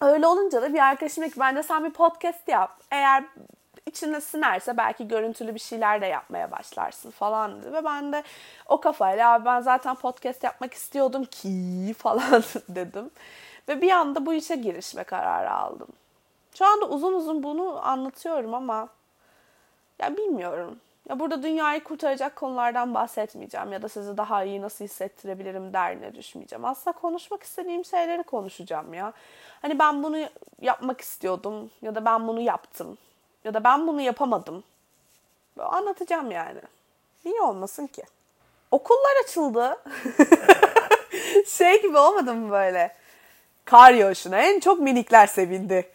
Öyle 0.00 0.26
olunca 0.26 0.62
da 0.62 0.74
bir 0.74 0.78
arkadaşım 0.78 1.24
dedi 1.24 1.34
ki 1.34 1.40
bence 1.40 1.62
sen 1.62 1.84
bir 1.84 1.90
podcast 1.90 2.48
yap. 2.48 2.80
Eğer 2.90 3.24
içine 3.86 4.20
sinerse 4.20 4.76
belki 4.76 5.08
görüntülü 5.08 5.54
bir 5.54 5.60
şeyler 5.60 6.00
de 6.00 6.06
yapmaya 6.06 6.50
başlarsın 6.50 7.10
falan 7.10 7.62
dedi. 7.62 7.72
Ve 7.72 7.84
ben 7.84 8.12
de 8.12 8.22
o 8.68 8.80
kafayla 8.80 9.32
abi 9.32 9.44
ben 9.44 9.60
zaten 9.60 9.94
podcast 9.94 10.44
yapmak 10.44 10.74
istiyordum 10.74 11.24
ki 11.24 11.94
falan 11.98 12.42
dedim. 12.68 13.10
Ve 13.68 13.82
bir 13.82 13.90
anda 13.90 14.26
bu 14.26 14.34
işe 14.34 14.56
girişme 14.56 15.04
kararı 15.04 15.50
aldım. 15.50 15.88
Şu 16.54 16.66
anda 16.66 16.88
uzun 16.88 17.12
uzun 17.12 17.42
bunu 17.42 17.86
anlatıyorum 17.86 18.54
ama 18.54 18.88
ya 19.98 20.16
bilmiyorum. 20.16 20.80
Ya 21.08 21.18
burada 21.20 21.42
dünyayı 21.42 21.84
kurtaracak 21.84 22.36
konulardan 22.36 22.94
bahsetmeyeceğim 22.94 23.72
ya 23.72 23.82
da 23.82 23.88
sizi 23.88 24.16
daha 24.16 24.44
iyi 24.44 24.62
nasıl 24.62 24.84
hissettirebilirim 24.84 25.72
derdine 25.72 26.14
düşmeyeceğim. 26.14 26.64
Aslında 26.64 26.98
konuşmak 26.98 27.42
istediğim 27.42 27.84
şeyleri 27.84 28.22
konuşacağım 28.22 28.94
ya. 28.94 29.12
Hani 29.62 29.78
ben 29.78 30.02
bunu 30.02 30.28
yapmak 30.60 31.00
istiyordum 31.00 31.70
ya 31.82 31.94
da 31.94 32.04
ben 32.04 32.28
bunu 32.28 32.40
yaptım 32.40 32.98
ya 33.44 33.54
da 33.54 33.64
ben 33.64 33.86
bunu 33.86 34.00
yapamadım. 34.00 34.64
Böyle 35.56 35.68
anlatacağım 35.68 36.30
yani. 36.30 36.60
Niye 37.24 37.40
olmasın 37.40 37.86
ki? 37.86 38.02
Okullar 38.70 39.24
açıldı. 39.24 39.82
şey 41.46 41.82
gibi 41.82 41.98
olmadı 41.98 42.34
mı 42.34 42.50
böyle? 42.50 42.96
Kar 43.64 43.92
yağışına 43.92 44.38
en 44.38 44.60
çok 44.60 44.80
minikler 44.80 45.26
sevindi. 45.26 45.90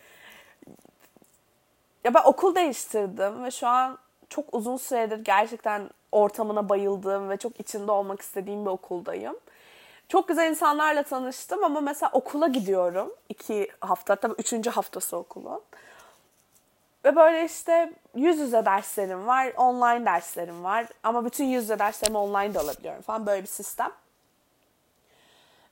Ya 2.04 2.14
ben 2.14 2.24
okul 2.24 2.56
değiştirdim 2.56 3.44
ve 3.44 3.52
şu 3.52 3.68
an 3.68 3.98
çok 4.30 4.46
uzun 4.52 4.78
süredir 4.78 5.18
gerçekten 5.18 5.90
ortamına 6.12 6.70
bayıldığım 6.70 7.30
ve 7.30 7.38
çok 7.38 7.60
içinde 7.60 7.92
olmak 7.92 8.22
istediğim 8.22 8.66
bir 8.66 8.70
okuldayım. 8.70 9.36
Çok 10.10 10.28
güzel 10.28 10.50
insanlarla 10.50 11.04
tanıştım 11.04 11.64
ama 11.64 11.82
mesela 11.82 12.10
okula 12.14 12.48
gidiyorum. 12.48 13.14
iki 13.30 13.68
hafta, 13.80 14.16
tabii 14.16 14.36
üçüncü 14.38 14.70
haftası 14.70 15.18
okulun. 15.18 15.62
Ve 17.08 17.16
böyle 17.16 17.46
işte 17.46 17.94
yüz 18.16 18.40
yüze 18.40 18.66
derslerim 18.66 19.28
var, 19.28 19.54
online 19.58 20.06
derslerim 20.06 20.64
var. 20.64 20.88
Ama 21.04 21.26
bütün 21.26 21.46
yüz 21.46 21.64
yüze 21.64 21.80
derslerimi 21.80 22.18
online 22.18 22.54
de 22.54 22.60
alabiliyorum 22.60 23.02
falan 23.02 23.26
böyle 23.26 23.42
bir 23.42 23.48
sistem. 23.48 23.92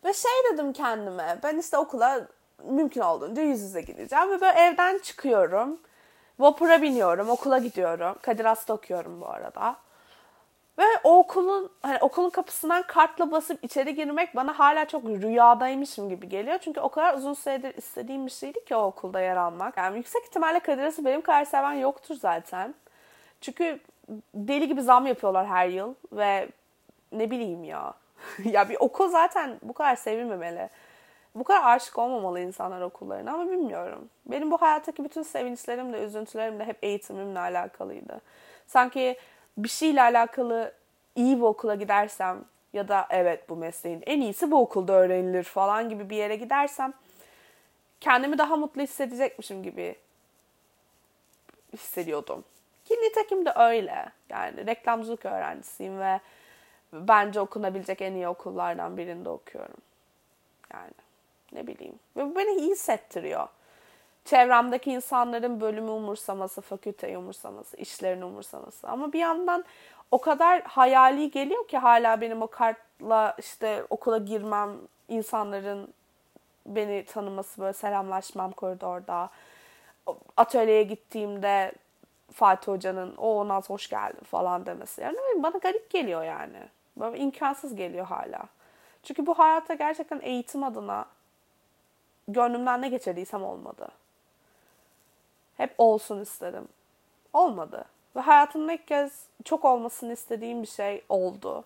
Ve 0.05 0.13
şey 0.13 0.31
dedim 0.53 0.73
kendime, 0.73 1.39
ben 1.43 1.57
işte 1.57 1.77
okula 1.77 2.27
mümkün 2.63 3.01
olduğunca 3.01 3.41
yüz 3.41 3.61
yüze 3.61 3.81
gideceğim. 3.81 4.29
Ve 4.31 4.41
böyle 4.41 4.59
evden 4.59 4.97
çıkıyorum. 4.97 5.79
Vapura 6.39 6.81
biniyorum, 6.81 7.29
okula 7.29 7.57
gidiyorum. 7.57 8.15
Kadir 8.21 8.45
Has'ta 8.45 8.73
okuyorum 8.73 9.21
bu 9.21 9.29
arada. 9.29 9.75
Ve 10.77 10.83
o 11.03 11.17
okulun 11.19 11.71
hani 11.81 11.97
okulun 12.01 12.29
kapısından 12.29 12.83
kartla 12.87 13.31
basıp 13.31 13.63
içeri 13.63 13.95
girmek 13.95 14.35
bana 14.35 14.59
hala 14.59 14.85
çok 14.85 15.05
rüyadaymışım 15.05 16.09
gibi 16.09 16.29
geliyor. 16.29 16.57
Çünkü 16.61 16.79
o 16.79 16.89
kadar 16.89 17.13
uzun 17.13 17.33
süredir 17.33 17.77
istediğim 17.77 18.25
bir 18.25 18.31
şeydi 18.31 18.65
ki 18.65 18.75
o 18.75 18.83
okulda 18.83 19.19
yer 19.19 19.35
almak. 19.35 19.77
Yani 19.77 19.97
yüksek 19.97 20.23
ihtimalle 20.23 20.59
Kadir 20.59 20.83
Has'ı 20.83 21.05
benim 21.05 21.21
kadar 21.21 21.45
seven 21.45 21.73
yoktur 21.73 22.15
zaten. 22.15 22.75
Çünkü 23.41 23.79
deli 24.33 24.67
gibi 24.67 24.81
zam 24.81 25.07
yapıyorlar 25.07 25.47
her 25.47 25.67
yıl 25.67 25.93
ve 26.11 26.47
ne 27.11 27.31
bileyim 27.31 27.63
ya. 27.63 27.93
ya 28.45 28.69
bir 28.69 28.77
okul 28.79 29.09
zaten 29.09 29.59
bu 29.61 29.73
kadar 29.73 29.95
sevilmemeli. 29.95 30.69
Bu 31.35 31.43
kadar 31.43 31.75
aşık 31.75 31.97
olmamalı 31.97 32.39
insanlar 32.39 32.81
okullarına 32.81 33.33
ama 33.33 33.51
bilmiyorum. 33.51 34.09
Benim 34.25 34.51
bu 34.51 34.57
hayattaki 34.57 35.03
bütün 35.03 35.23
sevinçlerim 35.23 35.93
de 35.93 36.03
üzüntülerim 36.03 36.59
de 36.59 36.65
hep 36.65 36.77
eğitimimle 36.81 37.39
alakalıydı. 37.39 38.21
Sanki 38.67 39.17
bir 39.57 39.69
şeyle 39.69 40.01
alakalı 40.01 40.73
iyi 41.15 41.37
bir 41.37 41.41
okula 41.41 41.75
gidersem 41.75 42.45
ya 42.73 42.87
da 42.87 43.07
evet 43.09 43.49
bu 43.49 43.55
mesleğin 43.55 44.03
en 44.05 44.21
iyisi 44.21 44.51
bu 44.51 44.61
okulda 44.61 44.93
öğrenilir 44.93 45.43
falan 45.43 45.89
gibi 45.89 46.09
bir 46.09 46.15
yere 46.15 46.35
gidersem 46.35 46.93
kendimi 48.01 48.37
daha 48.37 48.55
mutlu 48.55 48.81
hissedecekmişim 48.81 49.63
gibi 49.63 49.95
hissediyordum. 51.73 52.43
Ki 52.85 52.93
nitekim 52.93 53.45
de 53.45 53.53
öyle. 53.55 54.05
Yani 54.29 54.65
reklamcılık 54.65 55.25
öğrencisiyim 55.25 55.99
ve 55.99 56.19
bence 56.93 57.39
okunabilecek 57.39 58.01
en 58.01 58.13
iyi 58.13 58.27
okullardan 58.27 58.97
birinde 58.97 59.29
okuyorum. 59.29 59.77
Yani 60.73 60.91
ne 61.51 61.67
bileyim. 61.67 61.99
Ve 62.17 62.25
bu 62.25 62.35
beni 62.35 62.59
iyi 62.59 62.71
hissettiriyor. 62.71 63.47
Çevremdeki 64.25 64.91
insanların 64.91 65.61
bölümü 65.61 65.89
umursaması, 65.89 66.61
fakülteyi 66.61 67.17
umursaması, 67.17 67.77
işlerini 67.77 68.25
umursaması. 68.25 68.87
Ama 68.87 69.13
bir 69.13 69.19
yandan 69.19 69.65
o 70.11 70.21
kadar 70.21 70.61
hayali 70.61 71.31
geliyor 71.31 71.67
ki 71.67 71.77
hala 71.77 72.21
benim 72.21 72.41
o 72.41 72.47
kartla 72.47 73.35
işte 73.39 73.85
okula 73.89 74.17
girmem, 74.17 74.69
insanların 75.09 75.93
beni 76.65 77.05
tanıması, 77.05 77.61
böyle 77.61 77.73
selamlaşmam 77.73 78.51
koridorda. 78.51 79.29
Atölyeye 80.37 80.83
gittiğimde 80.83 81.71
Fatih 82.33 82.67
Hoca'nın 82.67 83.15
o 83.15 83.47
Naz 83.47 83.69
hoş 83.69 83.89
geldin 83.89 84.23
falan 84.23 84.65
demesi. 84.65 85.01
Yani 85.01 85.17
bana 85.35 85.57
garip 85.57 85.89
geliyor 85.89 86.23
yani. 86.23 86.59
Böyle 86.97 87.17
imkansız 87.17 87.75
geliyor 87.75 88.05
hala. 88.05 88.43
Çünkü 89.03 89.25
bu 89.25 89.39
hayatta 89.39 89.73
gerçekten 89.73 90.19
eğitim 90.23 90.63
adına 90.63 91.05
gönlümden 92.27 92.81
ne 92.81 92.89
geçirdiysem 92.89 93.43
olmadı. 93.43 93.87
Hep 95.57 95.75
olsun 95.77 96.21
istedim. 96.21 96.67
Olmadı. 97.33 97.85
Ve 98.15 98.19
hayatımda 98.19 98.73
ilk 98.73 98.87
kez 98.87 99.25
çok 99.43 99.65
olmasını 99.65 100.13
istediğim 100.13 100.61
bir 100.61 100.67
şey 100.67 101.03
oldu. 101.09 101.65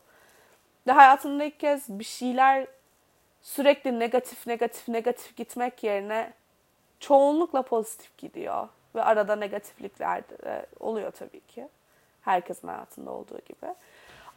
Ve 0.88 0.92
hayatımda 0.92 1.44
ilk 1.44 1.60
kez 1.60 1.90
bir 1.90 2.04
şeyler 2.04 2.68
sürekli 3.42 4.00
negatif 4.00 4.48
negatif 4.48 4.88
negatif 4.88 5.38
gitmek 5.38 5.84
yerine 5.84 6.34
çoğunlukla 7.00 7.62
pozitif 7.62 8.18
gidiyor. 8.18 8.68
Ve 8.96 9.04
arada 9.04 9.36
negatiflikler 9.36 10.30
de 10.30 10.66
oluyor 10.80 11.12
tabii 11.12 11.42
ki. 11.42 11.68
Herkesin 12.22 12.68
hayatında 12.68 13.12
olduğu 13.12 13.40
gibi. 13.40 13.74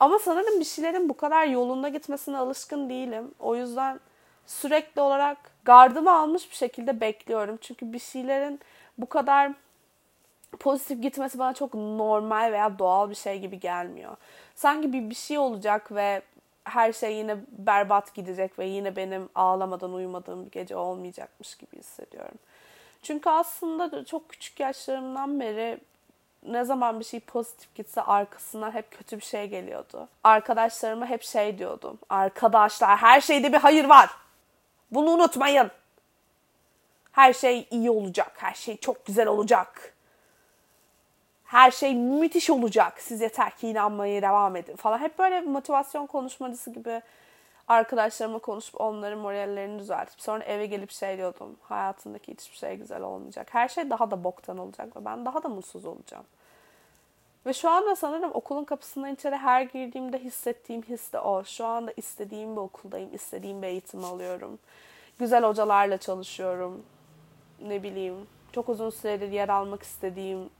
Ama 0.00 0.18
sanırım 0.18 0.60
bir 0.60 0.64
şeylerin 0.64 1.08
bu 1.08 1.16
kadar 1.16 1.46
yolunda 1.46 1.88
gitmesine 1.88 2.36
alışkın 2.36 2.90
değilim. 2.90 3.34
O 3.38 3.56
yüzden 3.56 4.00
sürekli 4.46 5.00
olarak 5.00 5.38
gardımı 5.64 6.12
almış 6.12 6.50
bir 6.50 6.56
şekilde 6.56 7.00
bekliyorum. 7.00 7.58
Çünkü 7.60 7.92
bir 7.92 7.98
şeylerin 7.98 8.60
bu 8.98 9.08
kadar 9.08 9.52
pozitif 10.60 11.02
gitmesi 11.02 11.38
bana 11.38 11.54
çok 11.54 11.74
normal 11.74 12.52
veya 12.52 12.78
doğal 12.78 13.10
bir 13.10 13.14
şey 13.14 13.38
gibi 13.38 13.60
gelmiyor. 13.60 14.16
Sanki 14.54 14.92
bir 14.92 15.10
bir 15.10 15.14
şey 15.14 15.38
olacak 15.38 15.92
ve 15.92 16.22
her 16.64 16.92
şey 16.92 17.14
yine 17.14 17.36
berbat 17.50 18.14
gidecek 18.14 18.58
ve 18.58 18.66
yine 18.66 18.96
benim 18.96 19.28
ağlamadan 19.34 19.92
uyumadığım 19.92 20.46
bir 20.46 20.50
gece 20.50 20.76
olmayacakmış 20.76 21.54
gibi 21.54 21.78
hissediyorum. 21.78 22.38
Çünkü 23.02 23.30
aslında 23.30 24.04
çok 24.04 24.28
küçük 24.28 24.60
yaşlarımdan 24.60 25.40
beri 25.40 25.80
ne 26.46 26.64
zaman 26.64 27.00
bir 27.00 27.04
şey 27.04 27.20
pozitif 27.20 27.74
gitse 27.74 28.02
arkasından 28.02 28.70
hep 28.70 28.90
kötü 28.90 29.16
bir 29.16 29.24
şey 29.24 29.48
geliyordu. 29.48 30.08
Arkadaşlarıma 30.24 31.06
hep 31.06 31.22
şey 31.22 31.58
diyordum. 31.58 31.98
Arkadaşlar 32.08 32.96
her 32.96 33.20
şeyde 33.20 33.52
bir 33.52 33.58
hayır 33.58 33.84
var. 33.84 34.10
Bunu 34.90 35.10
unutmayın. 35.10 35.70
Her 37.12 37.32
şey 37.32 37.68
iyi 37.70 37.90
olacak. 37.90 38.32
Her 38.36 38.54
şey 38.54 38.76
çok 38.76 39.06
güzel 39.06 39.26
olacak. 39.26 39.94
Her 41.44 41.70
şey 41.70 41.94
müthiş 41.94 42.50
olacak. 42.50 43.00
Siz 43.00 43.20
yeter 43.20 43.56
ki 43.56 43.68
inanmaya 43.68 44.22
devam 44.22 44.56
edin 44.56 44.76
falan. 44.76 44.98
Hep 44.98 45.18
böyle 45.18 45.40
motivasyon 45.40 46.06
konuşmacısı 46.06 46.70
gibi 46.70 47.02
arkadaşlarıma 47.68 48.38
konuşup 48.38 48.80
onların 48.80 49.18
morallerini 49.18 49.78
düzeltip 49.78 50.20
sonra 50.20 50.44
eve 50.44 50.66
gelip 50.66 50.90
şey 50.90 51.16
diyordum. 51.16 51.56
Hayatındaki 51.62 52.32
hiçbir 52.32 52.56
şey 52.56 52.76
güzel 52.76 53.02
olmayacak. 53.02 53.48
Her 53.50 53.68
şey 53.68 53.90
daha 53.90 54.10
da 54.10 54.24
boktan 54.24 54.58
olacak 54.58 54.96
ve 54.96 55.04
ben 55.04 55.24
daha 55.24 55.42
da 55.42 55.48
mutsuz 55.48 55.84
olacağım. 55.84 56.24
Ve 57.46 57.52
şu 57.52 57.70
anda 57.70 57.96
sanırım 57.96 58.30
okulun 58.34 58.64
kapısından 58.64 59.14
içeri 59.14 59.36
her 59.36 59.62
girdiğimde 59.62 60.18
hissettiğim 60.18 60.82
his 60.82 61.12
de 61.12 61.20
o. 61.20 61.44
Şu 61.44 61.66
anda 61.66 61.92
istediğim 61.96 62.56
bir 62.56 62.60
okuldayım, 62.60 63.14
istediğim 63.14 63.62
bir 63.62 63.66
eğitim 63.66 64.04
alıyorum. 64.04 64.58
Güzel 65.18 65.44
hocalarla 65.44 65.98
çalışıyorum. 65.98 66.82
Ne 67.68 67.82
bileyim, 67.82 68.26
çok 68.52 68.68
uzun 68.68 68.90
süredir 68.90 69.28
yer 69.28 69.48
almak 69.48 69.82
istediğim 69.82 70.50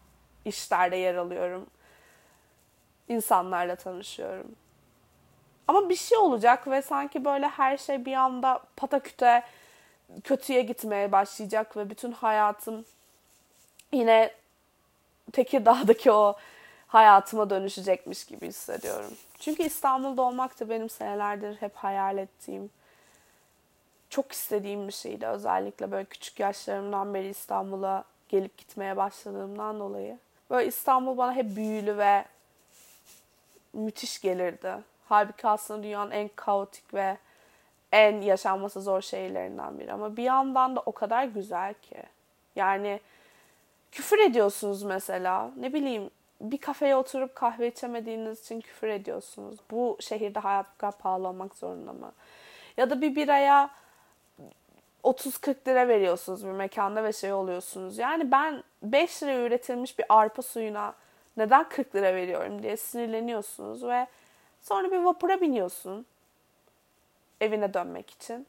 işlerde 0.45 0.97
yer 0.97 1.15
alıyorum. 1.15 1.67
İnsanlarla 3.09 3.77
tanışıyorum. 3.77 4.53
Ama 5.69 5.89
bir 5.89 5.97
şey 5.97 6.19
olacak 6.19 6.69
ve 6.69 6.83
sanki 6.83 7.25
böyle 7.25 7.49
her 7.49 7.77
şey 7.77 8.05
bir 8.05 8.13
anda 8.15 8.61
pataküte 8.77 9.43
kötüye 10.25 10.63
gitmeye 10.63 11.13
başlayacak 11.13 11.77
ve 11.77 11.91
bütün 11.91 12.13
hayatım 12.13 12.85
yine 13.93 14.35
Tekirdağ'daki 15.33 16.13
o 16.13 16.37
hayatıma 16.87 17.51
dönüşecekmiş 17.51 18.25
gibi 18.25 18.47
hissediyorum. 18.49 19.11
Çünkü 19.39 19.63
İstanbul'da 19.63 20.23
olmak 20.23 20.61
da 20.61 20.69
benim 20.69 20.91
senelerdir 20.91 21.57
hep 21.57 21.77
hayal 21.77 22.19
ettiğim, 22.19 22.71
çok 24.13 24.33
istediğim 24.33 24.89
bir 24.89 24.93
şeydi. 24.93 25.27
Özellikle 25.27 25.91
böyle 25.91 26.05
küçük 26.05 26.41
yaşlarımdan 26.41 27.15
beri 27.15 27.29
İstanbul'a 27.29 28.05
gelip 28.29 28.59
gitmeye 28.59 28.97
başladığımdan 28.97 29.81
dolayı. 29.81 30.19
Böyle 30.51 30.69
İstanbul 30.69 31.17
bana 31.17 31.35
hep 31.35 31.57
büyülü 31.57 31.99
ve 31.99 32.25
müthiş 33.73 34.21
gelirdi. 34.21 34.75
Halbuki 35.09 35.49
aslında 35.49 35.83
dünyanın 35.83 36.11
en 36.11 36.31
kaotik 36.37 36.95
ve 36.95 37.17
en 37.93 38.21
yaşanması 38.21 38.81
zor 38.81 39.01
şehirlerinden 39.01 39.79
biri. 39.79 39.93
Ama 39.93 40.17
bir 40.17 40.23
yandan 40.23 40.77
da 40.77 40.83
o 40.87 40.93
kadar 40.93 41.25
güzel 41.25 41.75
ki. 41.75 42.03
Yani 42.57 43.01
küfür 43.93 44.19
ediyorsunuz 44.19 44.83
mesela. 44.83 45.51
Ne 45.57 45.73
bileyim 45.73 46.11
bir 46.41 46.59
kafeye 46.59 46.97
oturup 46.97 47.35
kahve 47.35 47.69
içemediğiniz 47.69 48.41
için 48.41 48.61
küfür 48.61 48.89
ediyorsunuz. 48.89 49.59
Bu 49.71 49.97
şehirde 50.01 50.39
hayat 50.39 50.67
bu 50.75 50.79
kadar 50.79 50.99
pahalı 50.99 51.29
olmak 51.29 51.55
zorunda 51.55 51.93
mı? 51.93 52.13
Ya 52.77 52.91
da 52.91 53.01
bir 53.01 53.17
biraya 53.17 53.82
30-40 55.05 55.69
lira 55.69 55.89
veriyorsunuz 55.89 56.47
bir 56.47 56.51
mekanda 56.51 57.05
ve 57.05 57.13
şey 57.13 57.33
oluyorsunuz. 57.33 57.99
Yani 57.99 58.31
ben 58.33 58.63
5 58.83 59.23
lira 59.23 59.35
üretilmiş 59.35 59.99
bir 59.99 60.05
arpa 60.09 60.43
suyuna 60.43 60.95
neden 61.37 61.69
40 61.69 61.95
lira 61.95 62.15
veriyorum 62.15 62.63
diye 62.63 62.77
sinirleniyorsunuz 62.77 63.85
ve 63.85 64.07
sonra 64.61 64.91
bir 64.91 64.99
vapura 64.99 65.41
biniyorsun 65.41 66.07
evine 67.41 67.75
dönmek 67.75 68.11
için. 68.11 68.47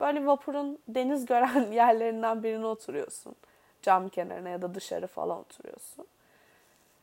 Böyle 0.00 0.26
vapurun 0.26 0.78
deniz 0.88 1.26
gören 1.26 1.72
yerlerinden 1.72 2.42
birine 2.42 2.66
oturuyorsun. 2.66 3.34
Cam 3.82 4.08
kenarına 4.08 4.48
ya 4.48 4.62
da 4.62 4.74
dışarı 4.74 5.06
falan 5.06 5.38
oturuyorsun. 5.38 6.06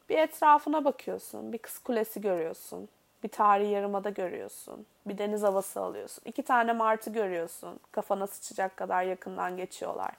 Bir 0.10 0.18
etrafına 0.18 0.86
bakıyorsun. 0.86 1.54
Bir 1.54 1.58
kız 1.58 1.80
kulesi 1.80 2.22
görüyorsun. 2.22 2.90
Bir 3.24 3.30
tarihi 3.30 3.72
yarımada 3.72 4.10
görüyorsun. 4.10 4.86
Bir 5.06 5.18
deniz 5.18 5.44
havası 5.44 5.82
alıyorsun. 5.82 6.22
İki 6.26 6.44
tane 6.44 6.74
martı 6.74 7.10
görüyorsun. 7.10 7.80
Kafana 7.92 8.28
sıçacak 8.28 8.78
kadar 8.78 9.04
yakından 9.04 9.58
geçiyorlar. 9.58 10.12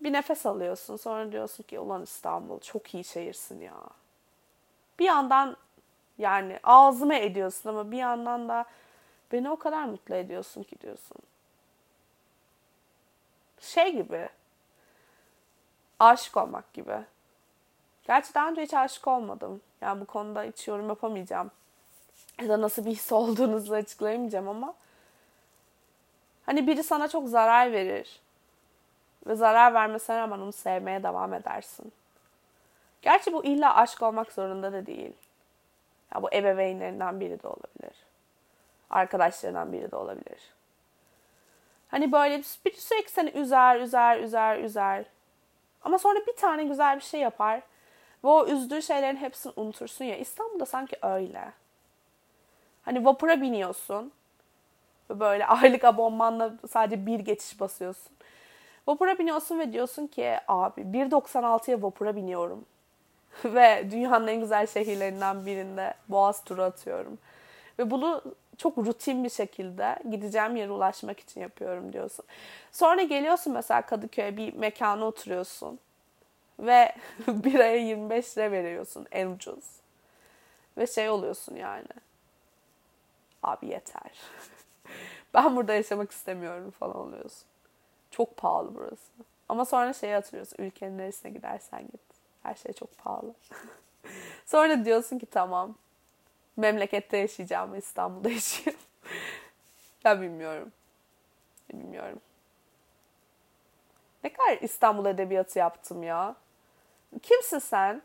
Bir 0.00 0.12
nefes 0.12 0.46
alıyorsun. 0.46 0.96
Sonra 0.96 1.32
diyorsun 1.32 1.62
ki 1.62 1.78
ulan 1.78 2.02
İstanbul 2.02 2.60
çok 2.60 2.94
iyi 2.94 3.04
şehirsin 3.04 3.60
ya. 3.60 3.74
Bir 4.98 5.04
yandan 5.04 5.56
yani 6.18 6.60
ağzıma 6.62 7.14
ediyorsun 7.14 7.70
ama 7.70 7.90
bir 7.90 7.96
yandan 7.96 8.48
da 8.48 8.64
beni 9.32 9.50
o 9.50 9.56
kadar 9.56 9.84
mutlu 9.84 10.14
ediyorsun 10.14 10.62
ki 10.62 10.80
diyorsun. 10.80 11.18
Şey 13.60 13.92
gibi. 13.92 14.28
Aşık 15.98 16.36
olmak 16.36 16.72
gibi. 16.72 16.96
Gerçi 18.06 18.34
daha 18.34 18.48
önce 18.48 18.62
hiç 18.62 18.74
aşık 18.74 19.08
olmadım. 19.08 19.60
Yani 19.80 20.00
bu 20.00 20.04
konuda 20.04 20.42
hiç 20.42 20.68
yorum 20.68 20.88
yapamayacağım. 20.88 21.50
Ya 22.40 22.48
da 22.48 22.60
nasıl 22.60 22.84
bir 22.84 22.90
his 22.90 23.12
olduğunuzu 23.12 23.74
açıklayamayacağım 23.74 24.48
ama 24.48 24.74
hani 26.46 26.66
biri 26.66 26.82
sana 26.82 27.08
çok 27.08 27.28
zarar 27.28 27.72
verir 27.72 28.20
ve 29.26 29.34
zarar 29.34 29.74
vermesine 29.74 30.16
rağmen 30.16 30.38
onu 30.38 30.52
sevmeye 30.52 31.02
devam 31.02 31.34
edersin. 31.34 31.92
Gerçi 33.02 33.32
bu 33.32 33.44
illa 33.44 33.76
aşk 33.76 34.02
olmak 34.02 34.32
zorunda 34.32 34.72
da 34.72 34.86
değil. 34.86 35.12
Ya 36.14 36.22
bu 36.22 36.28
ebeveynlerinden 36.32 37.20
biri 37.20 37.42
de 37.42 37.48
olabilir. 37.48 37.96
Arkadaşlarından 38.90 39.72
biri 39.72 39.90
de 39.90 39.96
olabilir. 39.96 40.56
Hani 41.88 42.12
böyle 42.12 42.38
bir 42.38 42.42
sürekli 42.72 43.10
seni 43.10 43.30
üzer, 43.30 43.80
üzer, 43.80 44.18
üzer, 44.20 44.58
üzer. 44.58 45.04
Ama 45.82 45.98
sonra 45.98 46.18
bir 46.26 46.36
tane 46.36 46.64
güzel 46.64 46.96
bir 46.96 47.04
şey 47.04 47.20
yapar. 47.20 47.62
Ve 48.24 48.28
o 48.28 48.46
üzdüğü 48.46 48.82
şeylerin 48.82 49.16
hepsini 49.16 49.52
unutursun 49.56 50.04
ya. 50.04 50.16
İstanbul'da 50.16 50.66
sanki 50.66 50.96
öyle. 51.02 51.52
Hani 52.86 53.04
vapura 53.04 53.40
biniyorsun. 53.40 54.12
Böyle 55.10 55.46
aylık 55.46 55.84
abonmanla 55.84 56.52
sadece 56.68 57.06
bir 57.06 57.20
geçiş 57.20 57.60
basıyorsun. 57.60 58.12
Vapura 58.86 59.18
biniyorsun 59.18 59.58
ve 59.58 59.72
diyorsun 59.72 60.06
ki 60.06 60.36
abi 60.48 60.80
1.96'ya 60.80 61.82
vapura 61.82 62.16
biniyorum. 62.16 62.64
ve 63.44 63.88
dünyanın 63.90 64.26
en 64.26 64.40
güzel 64.40 64.66
şehirlerinden 64.66 65.46
birinde 65.46 65.94
Boğaz 66.08 66.44
turu 66.44 66.62
atıyorum. 66.62 67.18
Ve 67.78 67.90
bunu 67.90 68.22
çok 68.58 68.78
rutin 68.78 69.24
bir 69.24 69.30
şekilde 69.30 69.96
gideceğim 70.10 70.56
yere 70.56 70.70
ulaşmak 70.70 71.20
için 71.20 71.40
yapıyorum 71.40 71.92
diyorsun. 71.92 72.24
Sonra 72.72 73.02
geliyorsun 73.02 73.52
mesela 73.52 73.82
Kadıköy'e 73.82 74.36
bir 74.36 74.54
mekana 74.54 75.04
oturuyorsun. 75.04 75.78
Ve 76.60 76.94
bir 77.28 77.60
aya 77.60 77.76
25 77.76 78.38
lira 78.38 78.50
veriyorsun 78.50 79.06
en 79.12 79.26
ucuz. 79.30 79.64
Ve 80.78 80.86
şey 80.86 81.08
oluyorsun 81.10 81.56
yani. 81.56 82.05
Abi 83.42 83.66
yeter. 83.66 84.12
ben 85.34 85.56
burada 85.56 85.72
yaşamak 85.74 86.10
istemiyorum 86.10 86.70
falan 86.70 86.96
oluyorsun. 86.96 87.48
Çok 88.10 88.36
pahalı 88.36 88.74
burası. 88.74 89.12
Ama 89.48 89.64
sonra 89.64 89.92
şeyi 89.92 90.14
hatırlıyorsun. 90.14 90.56
Ülkenin 90.64 90.98
neresine 90.98 91.30
gidersen 91.32 91.82
git. 91.82 92.00
Her 92.42 92.54
şey 92.54 92.72
çok 92.72 92.98
pahalı. 92.98 93.34
sonra 94.46 94.84
diyorsun 94.84 95.18
ki 95.18 95.26
tamam. 95.26 95.74
Memlekette 96.56 97.16
yaşayacağım 97.16 97.74
İstanbul'da 97.74 98.28
yaşayayım. 98.30 98.80
ya 100.04 100.20
bilmiyorum. 100.20 100.72
Bilmiyorum. 101.72 102.20
Ne 104.24 104.32
kadar 104.32 104.58
İstanbul 104.60 105.06
Edebiyatı 105.06 105.58
yaptım 105.58 106.02
ya. 106.02 106.36
Kimsin 107.22 107.58
sen? 107.58 108.02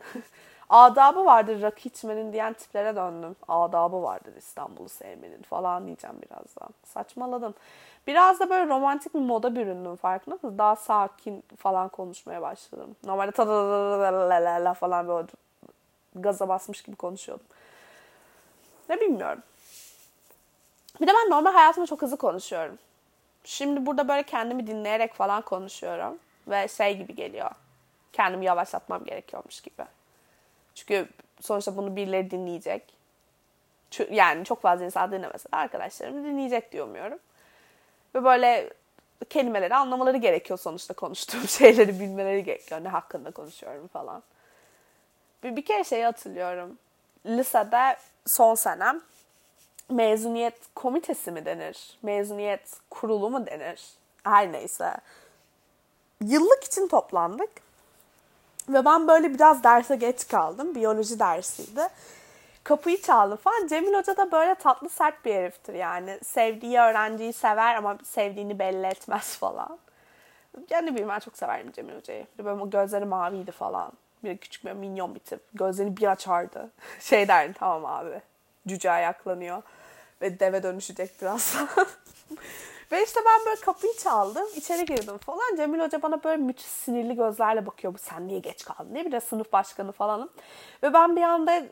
Adabı 0.72 1.26
vardır 1.26 1.62
rakı 1.62 1.90
içmenin 1.90 2.34
diyen 2.34 2.54
tiplere 2.54 2.96
döndüm. 2.96 3.36
Adabı 3.48 4.04
vardır 4.04 4.36
İstanbul'u 4.38 4.90
sevmenin 4.90 5.42
falan 5.42 5.86
diyeceğim 5.86 6.16
birazdan. 6.22 6.70
Saçmaladım. 6.84 7.54
Biraz 8.08 8.40
da 8.40 8.50
böyle 8.50 8.68
romantik 8.68 9.14
bir 9.14 9.20
moda 9.20 9.56
büründüm 9.56 9.96
farkında 9.96 10.36
mısın? 10.36 10.58
Daha 10.58 10.76
sakin 10.76 11.44
falan 11.58 11.90
konuşmaya 11.90 12.42
başladım. 12.42 12.96
Normalde 13.04 13.32
ta 13.32 14.74
falan 14.74 15.08
böyle 15.08 15.28
gaza 16.16 16.48
basmış 16.48 16.82
gibi 16.82 16.96
konuşuyordum. 16.96 17.46
Ne 18.90 19.02
bilmiyorum. 19.02 19.44
Bir 21.02 21.08
de 21.08 21.12
ben 21.12 21.30
normal 21.30 21.54
hayatımda 21.54 21.88
çok 21.88 22.02
hızlı 22.02 22.18
konuşuyorum. 22.18 22.78
Şimdi 23.44 23.86
burada 23.86 24.08
böyle 24.08 24.24
kendimi 24.24 24.68
dinleyerek 24.68 25.14
falan 25.14 25.42
konuşuyorum. 25.42 26.20
Ve 26.48 26.68
şey 26.68 26.98
gibi 26.98 27.16
geliyor. 27.16 27.52
Kendimi 28.14 28.46
yavaşlatmam 28.46 29.04
gerekiyormuş 29.04 29.62
gibi. 29.62 29.84
Çünkü 30.76 31.08
sonuçta 31.42 31.78
bunu 31.78 31.96
birileri 31.96 32.32
dinleyecek. 32.32 33.02
Yani 34.12 34.46
çok 34.46 34.62
fazla 34.62 34.86
insan 34.86 35.12
dinlemese 35.12 35.52
de 35.52 35.58
arkadaşlarım 35.58 36.24
dinleyecek 36.24 36.72
diye 36.72 36.84
umuyorum. 36.84 37.20
Ve 38.16 38.24
böyle 38.24 38.74
kelimeleri 39.30 39.76
anlamaları 39.76 40.18
gerekiyor 40.18 40.60
sonuçta 40.60 40.94
konuştuğum 40.94 41.48
şeyleri 41.48 42.00
bilmeleri 42.00 42.44
gerekiyor. 42.44 42.84
Ne 42.84 42.90
hakkında 42.90 43.32
konuşuyorum 43.32 43.88
falan. 43.88 44.24
Bir, 45.44 45.56
bir 45.56 45.66
kere 45.66 45.84
şeyi 45.84 46.04
hatırlıyorum. 46.06 46.78
Lisede 47.26 47.98
son 48.26 48.56
senem 48.56 49.02
mezuniyet 49.90 50.56
komitesi 50.76 51.32
mi 51.32 51.46
denir? 51.46 51.98
Mezuniyet 52.02 52.78
kurulu 52.90 53.30
mu 53.30 53.48
denir? 53.48 53.82
Her 54.24 54.52
neyse. 54.52 54.98
Yıllık 56.22 56.64
için 56.64 56.88
toplandık. 56.88 57.50
Ve 58.70 58.86
ben 58.86 59.08
böyle 59.08 59.34
biraz 59.34 59.64
derse 59.64 59.96
geç 59.96 60.28
kaldım. 60.28 60.76
Biyoloji 60.76 61.20
dersiydi. 61.20 61.82
Kapıyı 62.64 63.02
çaldı 63.02 63.36
falan. 63.36 63.68
Cemil 63.68 63.94
Hoca 63.94 64.18
da 64.18 64.32
böyle 64.32 64.56
tatlı 64.56 64.90
sert 64.90 65.26
bir 65.26 65.36
heriftir 65.36 65.74
yani. 65.74 66.20
Sevdiği 66.24 66.80
öğrenciyi 66.80 67.34
sever 67.34 67.76
ama 67.76 67.98
sevdiğini 68.04 68.60
belli 68.60 68.86
etmez 68.88 69.38
falan. 69.38 69.80
Yani 70.70 70.92
bileyim 70.92 71.10
ben 71.10 71.20
çok 71.20 71.38
severim 71.38 71.72
Cemil 71.72 71.96
Hoca'yı. 71.96 72.28
Böyle 72.38 72.70
gözleri 72.70 73.06
maviydi 73.06 73.52
falan. 73.52 73.92
Bir 74.24 74.38
küçük 74.38 74.66
bir 74.66 74.72
minyon 74.72 75.16
bir 75.16 75.20
tip. 75.20 75.40
Gözlerini 75.54 75.98
bir 75.98 76.12
açardı. 76.12 76.70
Şey 77.00 77.28
derdi 77.28 77.54
tamam 77.60 77.86
abi. 77.86 78.22
Cüce 78.68 78.92
ayaklanıyor. 78.92 79.62
Ve 80.22 80.40
deve 80.40 80.64
dönüşecek 80.64 81.22
birazdan. 81.22 81.68
Ve 82.92 83.04
işte 83.04 83.20
ben 83.26 83.46
böyle 83.46 83.62
kapıyı 83.62 83.94
çaldım. 83.98 84.48
içeri 84.56 84.86
girdim 84.86 85.18
falan. 85.18 85.56
Cemil 85.58 85.80
Hoca 85.80 86.02
bana 86.02 86.24
böyle 86.24 86.38
müthiş 86.38 86.66
sinirli 86.66 87.16
gözlerle 87.16 87.66
bakıyor. 87.66 87.94
Bu 87.94 87.98
sen 87.98 88.28
niye 88.28 88.40
geç 88.40 88.66
kaldın? 88.66 88.94
Ne 88.94 89.12
de 89.12 89.20
sınıf 89.20 89.54
başkanı 89.54 89.92
falanım. 89.92 90.30
Ve 90.84 90.94
ben 90.94 91.16
bir 91.16 91.22
anda 91.22 91.64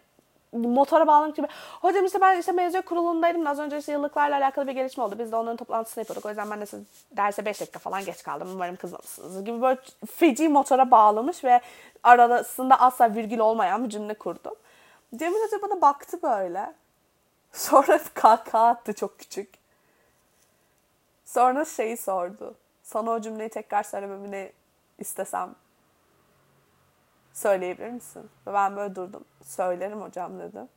motora 0.54 1.08
bağlamak 1.08 1.36
gibi. 1.36 1.48
Hocam 1.82 2.06
işte 2.06 2.22
ben 2.22 2.40
işte 2.40 2.52
mezun 2.52 2.82
kurulundaydım. 2.82 3.48
Az 3.48 3.60
önce 3.60 3.78
işte 3.78 3.92
yıllıklarla 3.92 4.36
alakalı 4.36 4.68
bir 4.68 4.72
gelişme 4.72 5.04
oldu. 5.04 5.16
Biz 5.20 5.32
de 5.32 5.36
onların 5.36 5.58
toplantısını 5.58 6.02
yapıyorduk. 6.02 6.26
O 6.26 6.30
yüzden 6.30 6.52
ben 6.52 6.62
de 6.62 6.66
derse 7.12 7.46
5 7.46 7.62
dakika 7.62 7.80
falan 7.80 8.06
geç 8.06 8.24
kaldım. 8.24 8.50
Umarım 8.54 8.76
kızmamışsınız 8.76 9.46
gibi 9.46 9.62
böyle 9.62 9.80
feci 10.16 10.50
motora 10.50 10.92
bağlamış 10.92 11.44
ve 11.44 11.62
arasında 12.04 12.80
asla 12.80 13.16
virgül 13.16 13.40
olmayan 13.40 13.84
bir 13.84 13.90
cümle 13.90 14.14
kurdum. 14.14 14.56
Cemil 15.16 15.40
Hoca 15.40 15.62
bana 15.62 15.82
baktı 15.82 16.20
böyle. 16.24 16.74
Sonra 17.54 18.00
kahkaha 18.14 18.68
attı 18.68 18.94
çok 18.94 19.20
küçük. 19.20 19.59
Sonra 21.30 21.66
şeyi 21.66 21.98
sordu. 21.98 22.56
Sana 22.84 23.12
o 23.12 23.22
cümleyi 23.22 23.50
tekrar 23.50 23.84
söylememi 23.84 24.52
istesem 25.00 25.56
söyleyebilir 27.34 27.90
misin? 27.90 28.30
Ve 28.48 28.54
ben 28.54 28.76
böyle 28.76 28.96
durdum. 28.96 29.26
Söylerim 29.44 30.02
hocam 30.02 30.40
dedim. 30.40 30.70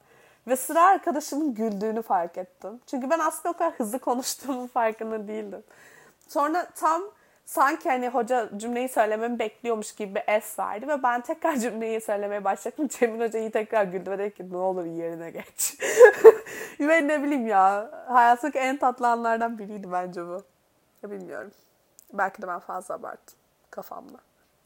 Ve 0.47 0.57
sıra 0.57 0.83
arkadaşımın 0.83 1.55
güldüğünü 1.55 2.03
fark 2.03 2.39
ettim. 2.39 2.81
Çünkü 2.87 3.11
ben 3.11 3.19
aslında 3.19 3.55
o 3.55 3.59
kadar 3.59 3.73
hızlı 3.73 3.99
konuştuğumun 3.99 4.67
farkında 4.67 5.29
değildim. 5.29 5.63
Sonra 6.29 6.71
tam 6.75 7.03
sanki 7.45 7.89
hani 7.91 8.09
hoca 8.09 8.51
cümleyi 8.57 8.89
söylememi 8.89 9.39
bekliyormuş 9.39 9.95
gibi 9.95 10.15
bir 10.15 10.23
es 10.27 10.59
verdi 10.59 10.89
ve 10.89 11.03
ben 11.03 11.21
tekrar 11.21 11.57
cümleyi 11.57 12.01
söylemeye 12.01 12.45
başladım. 12.45 12.89
Cemil 12.99 13.27
Hoca 13.27 13.39
iyi 13.39 13.51
tekrar 13.51 13.85
güldü 13.85 14.11
ve 14.11 14.19
dedi 14.19 14.35
ki 14.35 14.53
ne 14.53 14.57
olur 14.57 14.85
yerine 14.85 15.31
geç. 15.31 15.79
ve 16.81 17.09
ne 17.09 17.23
bileyim 17.23 17.47
ya 17.47 17.91
hayattaki 18.09 18.59
en 18.59 18.77
tatlı 18.77 19.09
anlardan 19.09 19.59
biriydi 19.59 19.93
bence 19.93 20.27
bu. 20.27 20.43
Ya 21.03 21.11
bilmiyorum. 21.11 21.51
Belki 22.13 22.43
de 22.43 22.49
ben 22.49 22.59
fazla 22.59 22.95
abarttım 22.95 23.39
kafamda. 23.71 24.19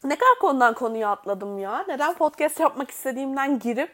Ne 0.05 0.15
kadar 0.15 0.39
konudan 0.41 0.75
konuya 0.75 1.11
atladım 1.11 1.59
ya. 1.59 1.85
Neden 1.89 2.15
podcast 2.15 2.61
yapmak 2.61 2.91
istediğimden 2.91 3.59
girip 3.59 3.91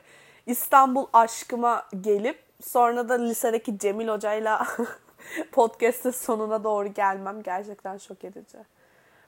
İstanbul 0.47 1.07
aşkıma 1.13 1.87
gelip 2.01 2.43
sonra 2.61 3.09
da 3.09 3.15
lisedeki 3.15 3.79
Cemil 3.79 4.09
Hoca'yla 4.09 4.67
podcast'ın 5.53 6.11
sonuna 6.11 6.65
doğru 6.65 6.89
gelmem 6.95 7.43
gerçekten 7.43 7.99
şok 7.99 8.25
edici. 8.25 8.59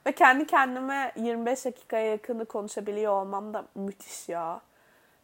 Ve 0.05 0.11
kendi 0.11 0.47
kendime 0.47 1.11
25 1.15 1.65
dakikaya 1.65 2.05
yakını 2.05 2.45
konuşabiliyor 2.45 3.13
olmam 3.13 3.53
da 3.53 3.65
müthiş 3.75 4.29
ya. 4.29 4.61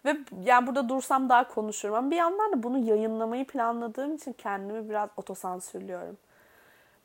Ve 0.05 0.17
yani 0.43 0.67
burada 0.67 0.89
dursam 0.89 1.29
daha 1.29 1.47
konuşurum. 1.47 1.95
Ama 1.95 2.11
bir 2.11 2.15
yandan 2.15 2.51
da 2.51 2.63
bunu 2.63 2.77
yayınlamayı 2.77 3.47
planladığım 3.47 4.15
için 4.15 4.33
kendimi 4.33 4.89
biraz 4.89 5.09
otosansürlüyorum. 5.17 6.17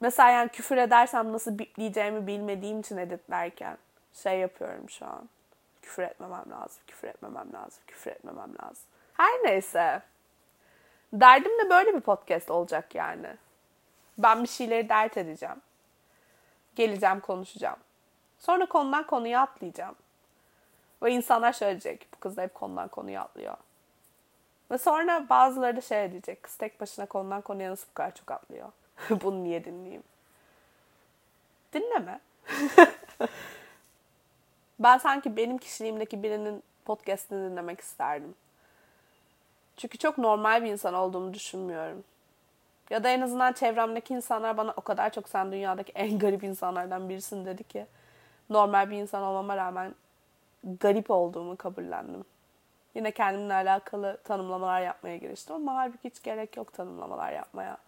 Mesela 0.01 0.31
yani 0.31 0.49
küfür 0.49 0.77
edersem 0.77 1.33
nasıl 1.33 1.59
bipleyeceğimi 1.59 2.27
bilmediğim 2.27 2.81
için 2.81 2.97
editlerken 2.97 3.79
şey 4.13 4.39
yapıyorum 4.39 4.91
şu 4.91 5.07
an. 5.07 5.29
Küfür 5.83 6.03
etmemem 6.03 6.45
lazım, 6.51 6.83
küfür 6.87 7.09
etmemem 7.09 7.53
lazım, 7.53 7.83
küfür 7.87 8.11
etmemem 8.11 8.51
lazım. 8.63 8.85
Her 9.13 9.45
neyse. 9.45 10.03
Derdim 11.13 11.53
de 11.65 11.71
böyle 11.71 11.95
bir 11.95 12.01
podcast 12.01 12.51
olacak 12.51 12.95
yani. 12.95 13.37
Ben 14.19 14.43
bir 14.43 14.49
şeyleri 14.49 14.89
dert 14.89 15.17
edeceğim. 15.17 15.63
Geleceğim, 16.77 17.21
konuşacağım. 17.21 17.79
Sonra 18.39 18.67
konudan 18.67 19.07
konuya 19.07 19.41
atlayacağım. 19.41 19.95
Ve 21.03 21.13
insanlar 21.13 21.53
söyleyecek. 21.53 22.09
Bu 22.15 22.21
kız 22.21 22.37
da 22.37 22.43
hep 22.43 22.55
konudan 22.55 22.89
konuya 22.89 23.23
atlıyor. 23.23 23.57
Ve 24.71 24.79
sonra 24.79 25.29
bazıları 25.29 25.77
da 25.77 25.81
şey 25.81 26.11
diyecek. 26.11 26.43
Kız 26.43 26.57
tek 26.57 26.81
başına 26.81 27.07
konudan 27.07 27.41
konuya 27.41 27.71
nasıl 27.71 27.89
bu 27.89 27.95
kadar 27.95 28.15
çok 28.15 28.31
atlıyor? 28.31 28.73
Bunu 29.11 29.45
niye 29.45 29.65
dinleyeyim? 29.65 30.03
Dinleme. 31.73 32.21
ben 34.79 34.99
sanki 34.99 35.37
benim 35.37 35.59
kişiliğimdeki 35.59 36.23
birinin 36.23 36.63
podcastini 36.85 37.51
dinlemek 37.51 37.81
isterdim. 37.81 38.35
Çünkü 39.77 39.99
çok 39.99 40.19
normal 40.19 40.65
bir 40.65 40.71
insan 40.71 40.95
olduğumu 40.95 41.35
düşünmüyorum. 41.35 42.05
Ya 42.91 43.05
da 43.05 43.09
en 43.09 43.21
azından 43.21 43.53
çevremdeki 43.53 44.15
insanlar 44.15 44.57
bana 44.57 44.75
o 44.77 44.81
kadar 44.81 45.13
çok 45.13 45.29
sen 45.29 45.53
dünyadaki 45.53 45.93
en 45.93 46.19
garip 46.19 46.45
insanlardan 46.45 47.09
birisin 47.09 47.47
dedi 47.47 47.65
ki 47.65 47.87
normal 48.51 48.91
bir 48.91 48.97
insan 48.97 49.23
olmama 49.23 49.57
rağmen 49.57 49.95
garip 50.81 51.11
olduğumu 51.11 51.57
kabullendim. 51.57 52.25
Yine 52.95 53.11
kendimle 53.11 53.55
alakalı 53.55 54.19
tanımlamalar 54.25 54.81
yapmaya 54.81 55.17
giriştim 55.17 55.57
ama 55.57 55.75
halbuki 55.75 56.11
hiç 56.11 56.23
gerek 56.23 56.57
yok 56.57 56.73
tanımlamalar 56.73 57.33
yapmaya. 57.33 57.79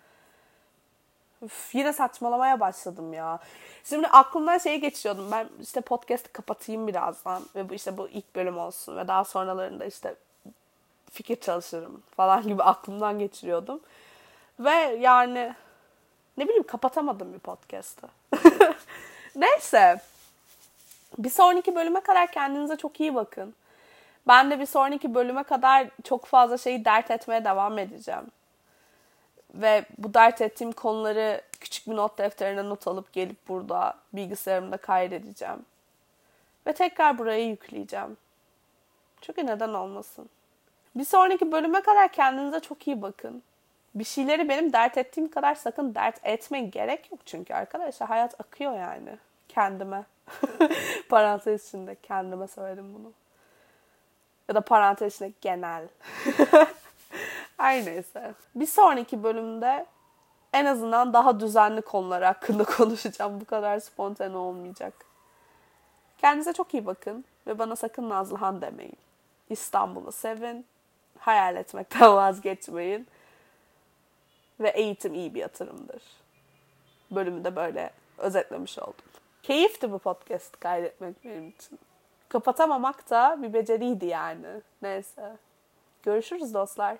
Üf, 1.43 1.75
yine 1.75 1.93
saçmalamaya 1.93 2.61
başladım 2.61 3.13
ya. 3.13 3.39
Şimdi 3.85 4.07
aklımdan 4.07 4.59
şeyi 4.59 4.81
geçiriyordum. 4.81 5.31
Ben 5.33 5.49
işte 5.61 5.81
podcast'ı 5.81 6.33
kapatayım 6.33 6.87
birazdan 6.87 7.43
ve 7.55 7.69
bu 7.69 7.75
işte 7.75 7.97
bu 7.97 8.09
ilk 8.09 8.37
bölüm 8.37 8.59
olsun 8.59 8.97
ve 8.97 9.09
daha 9.09 9.25
sonralarında 9.25 9.85
işte 9.85 10.15
fikir 11.11 11.41
çalışırım 11.41 12.03
falan 12.17 12.43
gibi 12.49 12.63
aklımdan 12.63 13.19
geçiriyordum. 13.19 13.81
Ve 14.61 14.97
yani 15.01 15.55
ne 16.37 16.45
bileyim 16.45 16.67
kapatamadım 16.67 17.35
bir 17.35 17.39
podcast'ı. 17.39 18.09
Neyse. 19.37 20.01
Bir 21.19 21.31
sonraki 21.31 21.75
bölüme 21.75 22.01
kadar 22.01 22.33
kendinize 22.33 22.77
çok 22.77 23.01
iyi 23.01 23.15
bakın. 23.15 23.55
Ben 24.29 24.51
de 24.51 24.61
bir 24.61 24.67
sonraki 24.67 25.15
bölüme 25.15 25.43
kadar 25.43 25.89
çok 26.05 26.25
fazla 26.25 26.59
şeyi 26.59 26.85
dert 26.85 27.11
etmeye 27.11 27.45
devam 27.45 27.79
edeceğim. 27.79 28.27
Ve 29.55 29.85
bu 29.99 30.15
dert 30.15 30.41
ettiğim 30.41 30.73
konuları 30.73 31.43
küçük 31.61 31.87
bir 31.87 31.97
not 31.97 32.19
defterine 32.19 32.69
not 32.69 32.87
alıp 32.87 33.13
gelip 33.13 33.49
burada 33.49 33.95
bilgisayarımda 34.13 34.77
kaydedeceğim. 34.77 35.67
Ve 36.67 36.73
tekrar 36.73 37.19
buraya 37.19 37.45
yükleyeceğim. 37.45 38.17
Çünkü 39.21 39.47
neden 39.47 39.75
olmasın? 39.75 40.29
Bir 40.95 41.05
sonraki 41.05 41.53
bölüme 41.53 41.81
kadar 41.81 42.13
kendinize 42.13 42.61
çok 42.61 42.87
iyi 42.87 43.03
bakın. 43.03 43.43
Bir 43.99 44.05
şeyleri 44.05 44.49
benim 44.49 44.73
dert 44.73 44.99
ettiğim 44.99 45.31
kadar 45.31 45.55
sakın 45.55 45.95
dert 45.95 46.21
etmeyin. 46.27 46.71
Gerek 46.71 47.13
yok 47.13 47.21
çünkü 47.27 47.55
arkadaşlar. 47.55 48.09
Hayat 48.09 48.41
akıyor 48.41 48.79
yani. 48.79 49.19
Kendime. 49.49 50.05
parantez 51.09 51.69
içinde 51.69 51.97
kendime 52.03 52.49
söyledim 52.49 52.95
bunu. 52.95 53.13
Ya 54.49 54.55
da 54.55 54.61
parantez 54.61 55.15
içinde 55.15 55.33
genel. 55.41 55.89
Her 57.57 57.87
neyse. 57.87 58.35
Bir 58.55 58.67
sonraki 58.67 59.23
bölümde 59.23 59.87
en 60.53 60.65
azından 60.65 61.13
daha 61.13 61.41
düzenli 61.41 61.83
konular 61.83 62.23
hakkında 62.23 62.65
konuşacağım. 62.77 63.41
Bu 63.41 63.45
kadar 63.45 63.79
spontane 63.79 64.37
olmayacak. 64.37 64.95
Kendinize 66.19 66.53
çok 66.53 66.75
iyi 66.75 66.87
bakın 66.87 67.25
ve 67.47 67.59
bana 67.59 67.77
sakın 67.77 68.09
Nazlıhan 68.09 68.61
demeyin. 68.61 68.97
İstanbul'u 69.51 70.13
sevin. 70.13 70.67
Hayal 71.19 71.57
etmekten 71.57 72.15
vazgeçmeyin. 72.15 73.07
Ve 74.61 74.69
eğitim 74.69 75.15
iyi 75.15 75.35
bir 75.35 75.41
yatırımdır. 75.41 76.03
Bölümü 77.11 77.45
de 77.45 77.57
böyle 77.57 77.91
özetlemiş 78.19 78.79
oldum. 78.79 78.95
Keyifti 79.43 79.93
bu 79.93 79.99
podcast 79.99 80.61
kaydetmek 80.61 81.25
benim 81.25 81.49
için. 81.49 81.79
Kapatamamak 82.29 83.11
da 83.11 83.39
bir 83.43 83.53
beceriydi 83.53 84.07
yani. 84.07 84.47
Neyse. 84.83 85.37
Görüşürüz 86.03 86.55
dostlar. 86.55 86.99